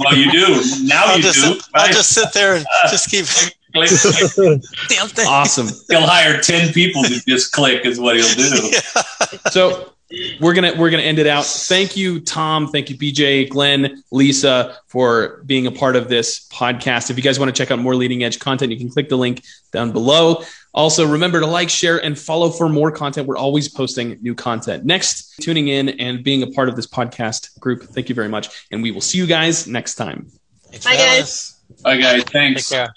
[0.00, 0.62] well, you do.
[0.84, 1.60] Now I'll you just, do.
[1.74, 3.26] I'll just sit there and uh, just keep
[3.72, 3.90] Click,
[4.34, 4.62] click.
[4.88, 5.26] damn thing.
[5.26, 5.68] awesome.
[5.90, 8.70] He'll hire 10 people to just click, is what he'll do.
[9.50, 9.92] So
[10.40, 11.44] we're gonna we're gonna end it out.
[11.44, 12.68] Thank you, Tom.
[12.68, 17.10] Thank you, BJ, Glenn, Lisa, for being a part of this podcast.
[17.10, 19.16] If you guys want to check out more leading edge content, you can click the
[19.16, 19.42] link
[19.72, 20.42] down below.
[20.74, 23.26] Also, remember to like, share, and follow for more content.
[23.26, 24.84] We're always posting new content.
[24.84, 27.82] Next, tuning in and being a part of this podcast group.
[27.82, 30.30] Thank you very much, and we will see you guys next time.
[30.70, 31.56] Thanks Bye, guys.
[31.82, 32.24] Bye, guys.
[32.24, 32.68] Take Thanks.
[32.68, 32.94] care.